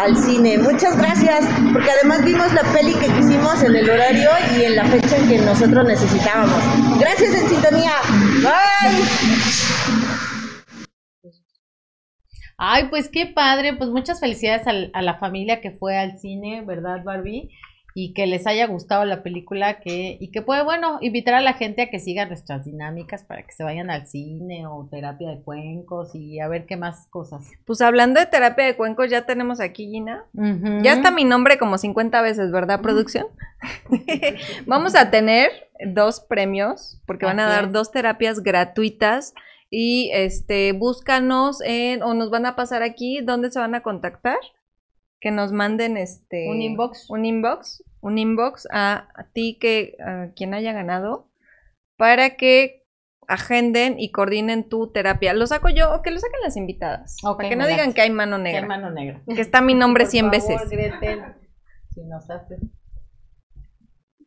[0.00, 0.58] al cine.
[0.58, 4.84] Muchas gracias, porque además vimos la peli que quisimos en el horario y en la
[4.84, 6.58] fecha en que nosotros necesitábamos.
[7.00, 7.94] Gracias En Sintonía.
[8.42, 10.01] Bye.
[12.56, 16.62] Ay, pues qué padre, pues muchas felicidades al- a, la familia que fue al cine,
[16.66, 17.50] ¿verdad, Barbie?
[17.94, 21.52] Y que les haya gustado la película que, y que puede, bueno, invitar a la
[21.52, 25.42] gente a que siga nuestras dinámicas para que se vayan al cine o terapia de
[25.42, 27.50] cuencos y a ver qué más cosas.
[27.66, 30.24] Pues hablando de terapia de cuencos, ya tenemos aquí, Gina.
[30.82, 33.26] Ya está mi nombre como 50 veces, ¿verdad, producción?
[34.66, 35.50] Vamos a tener
[35.86, 37.72] dos premios, porque van a dar es.
[37.72, 39.34] dos terapias gratuitas.
[39.74, 44.36] Y este, búscanos en, o nos van a pasar aquí, ¿dónde se van a contactar?
[45.18, 47.08] Que nos manden este Un inbox.
[47.08, 51.30] un inbox, un inbox a, a ti que a quien haya ganado
[51.96, 52.84] para que
[53.28, 55.32] agenden y coordinen tu terapia.
[55.32, 57.16] ¿Lo saco yo o que lo saquen las invitadas?
[57.24, 58.66] Ok, para que no digan que hay mano negra.
[58.66, 59.22] mano negra.
[59.26, 60.70] Que está mi nombre Por 100 favor, veces.
[60.70, 61.22] Gretel,
[61.94, 62.60] si nos haces.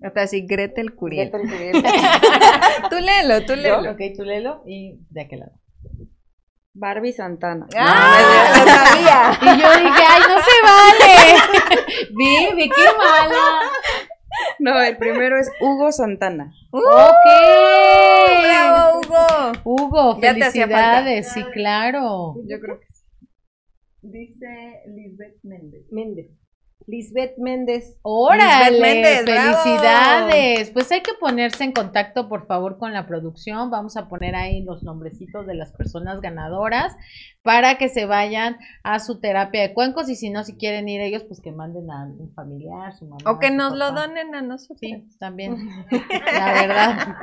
[0.05, 1.31] O sea, así, Gretel Curiel.
[1.31, 1.83] Gretel Curiel.
[2.89, 3.91] tú léelo, tú léelo.
[3.91, 5.53] Ok, tú léelo y de aquel lado.
[6.73, 7.67] Barbie Santana.
[7.77, 8.53] ¡Ah!
[8.59, 9.31] lo sabía.
[9.55, 11.15] Y yo dije, ay, no se vale.
[12.55, 13.71] Ve qué mala.
[14.59, 16.53] No, el primero es Hugo Santana.
[16.71, 16.83] Ok.
[18.43, 19.51] ¡Bravo, Hugo!
[19.63, 22.35] Hugo, Ya te felicidades, sí, claro.
[22.45, 22.85] Yo creo que
[24.01, 25.85] Dice Lisbeth Méndez.
[25.91, 26.27] Méndez.
[26.87, 27.97] Lisbeth Méndez.
[28.03, 28.71] ¡Órale!
[28.71, 29.57] Lisbeth Méndez, bravo.
[29.63, 30.71] ¡Felicidades!
[30.71, 33.71] Pues hay que ponerse en contacto, por favor, con la producción.
[33.71, 36.95] Vamos a poner ahí los nombrecitos de las personas ganadoras
[37.41, 41.01] para que se vayan a su terapia de cuencos y si no, si quieren ir
[41.01, 43.17] ellos, pues que manden a un familiar, su mamá.
[43.27, 44.79] O que nos lo donen a nosotros.
[44.79, 45.57] Sí, también,
[46.33, 47.15] la verdad.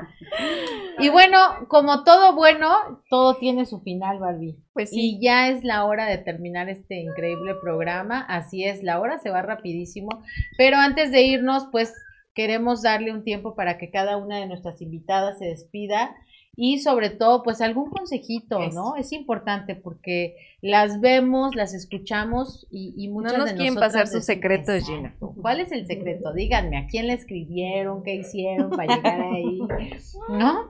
[0.98, 1.38] Y bueno,
[1.68, 4.56] como todo bueno, todo tiene su final, Barbie.
[4.72, 8.20] Pues Y ya es la hora de terminar este increíble programa.
[8.20, 10.08] Así es, la hora se va rapidísimo.
[10.56, 11.92] Pero antes de irnos, pues
[12.34, 16.14] queremos darle un tiempo para que cada una de nuestras invitadas se despida
[16.54, 18.96] y sobre todo, pues algún consejito, ¿no?
[18.96, 24.24] Es importante porque las vemos, las escuchamos y, y muchas nos de quieren pasar sus
[24.24, 25.16] secretos, Gina.
[25.18, 26.34] ¿Cuál es el secreto?
[26.34, 28.02] Díganme, ¿a quién le escribieron?
[28.02, 29.60] ¿Qué hicieron para llegar ahí?
[30.28, 30.68] ¿No?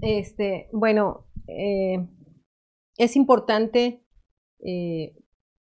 [0.00, 2.06] Este, bueno, eh,
[3.04, 4.02] es importante
[4.64, 5.16] eh,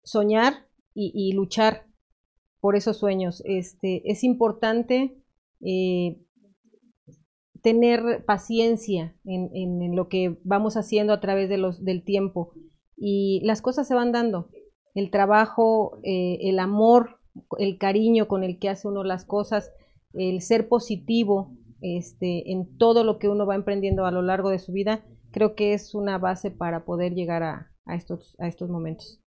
[0.04, 1.88] soñar y, luchar
[2.60, 3.42] por esos sueños.
[3.46, 5.18] Este, es importante
[5.62, 6.20] eh,
[7.62, 12.54] tener paciencia en, en- en lo que vamos haciendo a través de los, del tiempo
[12.96, 14.50] y las cosas se van dando.
[14.94, 17.18] El trabajo, eh, el amor,
[17.58, 19.72] el cariño con el que hace uno las cosas,
[20.14, 24.60] el ser positivo este, en todo lo que uno va emprendiendo a lo largo de
[24.60, 25.04] su vida,
[25.34, 29.20] creo que es una base para poder llegar a, a estos, a estos momentos.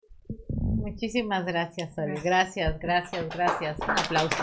[0.49, 2.19] Muchísimas gracias, Oli.
[2.23, 3.77] Gracias, gracias, gracias.
[3.79, 4.37] Un aplauso.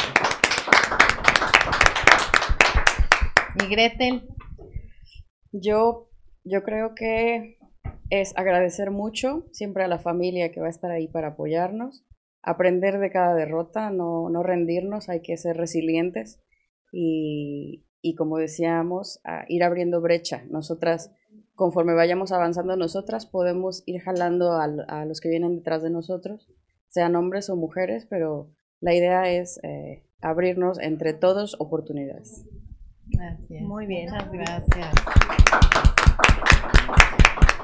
[3.61, 4.29] Y Gretel,
[5.53, 6.11] Yo,
[6.45, 7.59] yo creo que
[8.11, 12.05] es agradecer mucho siempre a la familia que va a estar ahí para apoyarnos,
[12.43, 16.43] aprender de cada derrota, no, no rendirnos, hay que ser resilientes
[16.93, 20.45] y, y como decíamos, a ir abriendo brecha.
[20.51, 21.11] Nosotras,
[21.55, 26.49] conforme vayamos avanzando nosotras, podemos ir jalando al- a, los que vienen detrás de nosotros,
[26.89, 28.51] sean hombres o mujeres, pero
[28.81, 32.45] la idea es eh, abrirnos entre todos oportunidades.
[33.07, 33.63] gracias.
[33.63, 34.11] Muy bien.
[34.11, 34.95] Muchas gracias.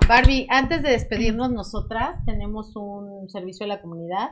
[0.09, 4.31] Barbie, antes de despedirnos, nosotras tenemos un servicio a la comunidad.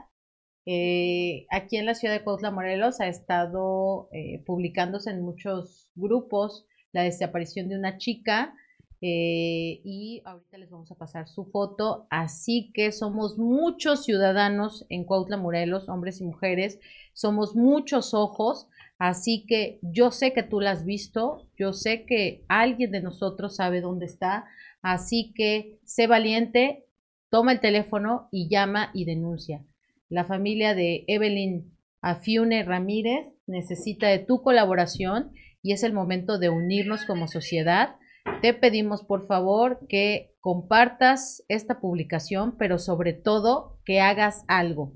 [0.66, 6.66] Eh, aquí en la ciudad de Cuautla, Morelos, ha estado eh, publicándose en muchos grupos
[6.92, 8.54] la desaparición de una chica
[9.00, 12.06] eh, y ahorita les vamos a pasar su foto.
[12.10, 16.78] Así que somos muchos ciudadanos en Cuautla, Morelos, hombres y mujeres,
[17.12, 18.68] somos muchos ojos.
[18.98, 23.54] Así que yo sé que tú la has visto, yo sé que alguien de nosotros
[23.54, 24.46] sabe dónde está,
[24.82, 26.84] así que sé valiente,
[27.30, 29.64] toma el teléfono y llama y denuncia.
[30.08, 31.70] La familia de Evelyn
[32.00, 35.32] Afiune Ramírez necesita de tu colaboración
[35.62, 37.96] y es el momento de unirnos como sociedad.
[38.40, 44.92] Te pedimos por favor que compartas esta publicación, pero sobre todo que hagas algo,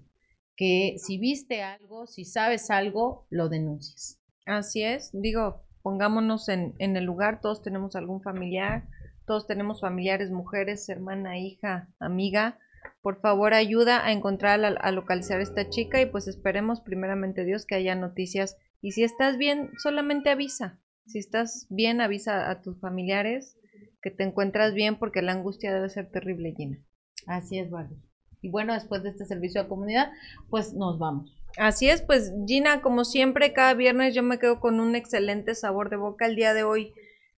[0.56, 4.20] que si viste algo, si sabes algo, lo denuncies.
[4.46, 8.86] Así es, digo, pongámonos en, el lugar, todos tenemos algún familiar,
[9.26, 12.58] todos tenemos familiares, mujeres, hermana, hija, amiga.
[13.02, 17.44] Por favor, ayuda a encontrar, a, a localizar a esta chica y pues esperemos primeramente
[17.44, 18.56] Dios que haya noticias.
[18.80, 20.78] Y si estás bien, solamente avisa.
[21.06, 23.56] Si estás bien, avisa a tus familiares
[24.00, 26.78] que te encuentras bien porque la angustia debe ser terrible, Gina.
[27.26, 28.02] Así es, Barbie.
[28.40, 30.10] Y bueno, después de este servicio a comunidad,
[30.50, 31.38] pues nos vamos.
[31.58, 35.90] Así es, pues Gina, como siempre, cada viernes yo me quedo con un excelente sabor
[35.90, 36.26] de boca.
[36.26, 36.92] El día de hoy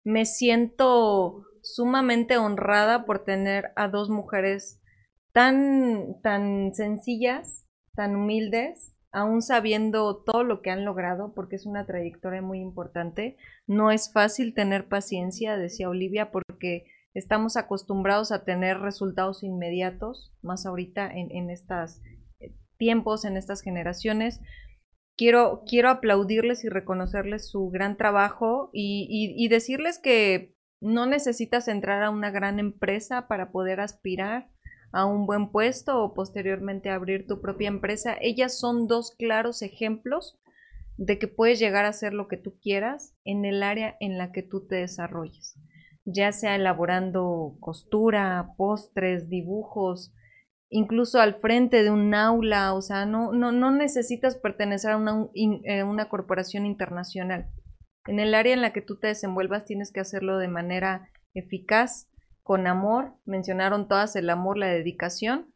[0.05, 4.81] me siento sumamente honrada por tener a dos mujeres
[5.33, 11.87] tan, tan sencillas, tan humildes, aún sabiendo todo lo que han logrado, porque es una
[11.87, 13.37] trayectoria muy importante.
[13.67, 16.85] No es fácil tener paciencia, decía Olivia, porque
[17.15, 22.01] estamos acostumbrados a tener resultados inmediatos, más ahorita en, en estos
[22.77, 24.41] tiempos, en estas generaciones.
[25.17, 32.03] Quiero, quiero aplaudirles y reconocerles su gran trabajo y, y decirles que no necesitas entrar
[32.03, 34.51] a una gran empresa para poder aspirar
[34.95, 38.17] a un buen puesto o posteriormente abrir tu propia empresa.
[38.21, 40.39] Ellas son dos claros ejemplos
[40.97, 44.31] de que puedes llegar a hacer lo que tú quieras en el área en la
[44.31, 45.59] que tú te desarrolles,
[46.05, 50.15] ya sea elaborando costura, postres, dibujos,
[50.71, 55.27] incluso al frente de un aula, o sea, no, no, no necesitas pertenecer a una,
[55.35, 57.49] eh, una corporación internacional.
[58.07, 62.09] En el área en la que tú te desenvuelvas tienes que hacerlo de manera eficaz,
[62.45, 65.53] con amor, mencionaron todas el amor, la dedicación.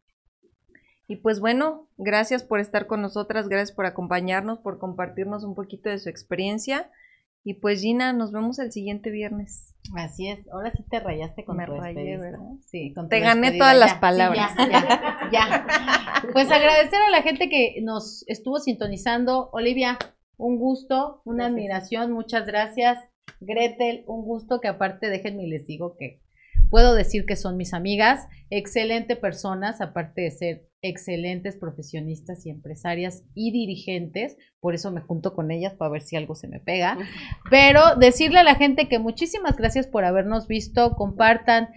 [1.07, 5.89] Y pues bueno, gracias por estar con nosotras, gracias por acompañarnos, por compartirnos un poquito
[5.89, 6.91] de su experiencia.
[7.43, 9.75] Y pues Gina, nos vemos el siguiente viernes.
[9.95, 12.17] Así es, ahora sí te rayaste con Me tu rayé.
[12.17, 12.39] ¿verdad?
[12.65, 14.51] Sí, con Te gané todas ya, las sí, palabras.
[14.57, 16.23] ya, ya, ya.
[16.33, 19.49] Pues agradecer a la gente que nos estuvo sintonizando.
[19.53, 19.97] Olivia,
[20.37, 21.53] un gusto, una Gracias.
[21.53, 22.99] admiración, muchas gracias.
[23.39, 26.19] Gretel, un gusto que aparte déjenme y les digo que
[26.69, 33.23] puedo decir que son mis amigas, excelente personas, aparte de ser excelentes profesionistas y empresarias
[33.33, 36.97] y dirigentes, por eso me junto con ellas para ver si algo se me pega.
[37.49, 41.69] Pero decirle a la gente que muchísimas gracias por habernos visto, compartan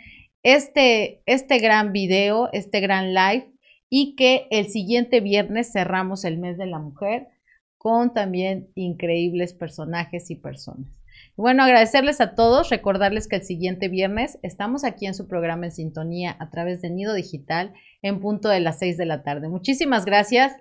[0.42, 3.52] este, este gran video, este gran live
[3.88, 7.28] y que el siguiente viernes cerramos el mes de la mujer
[7.76, 11.01] con también increíbles personajes y personas.
[11.36, 15.72] Bueno, agradecerles a todos, recordarles que el siguiente viernes estamos aquí en su programa en
[15.72, 17.72] sintonía a través de Nido Digital
[18.02, 19.48] en punto de las 6 de la tarde.
[19.48, 20.52] Muchísimas gracias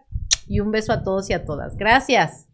[0.48, 1.76] y un beso a todos y a todas.
[1.76, 2.48] Gracias.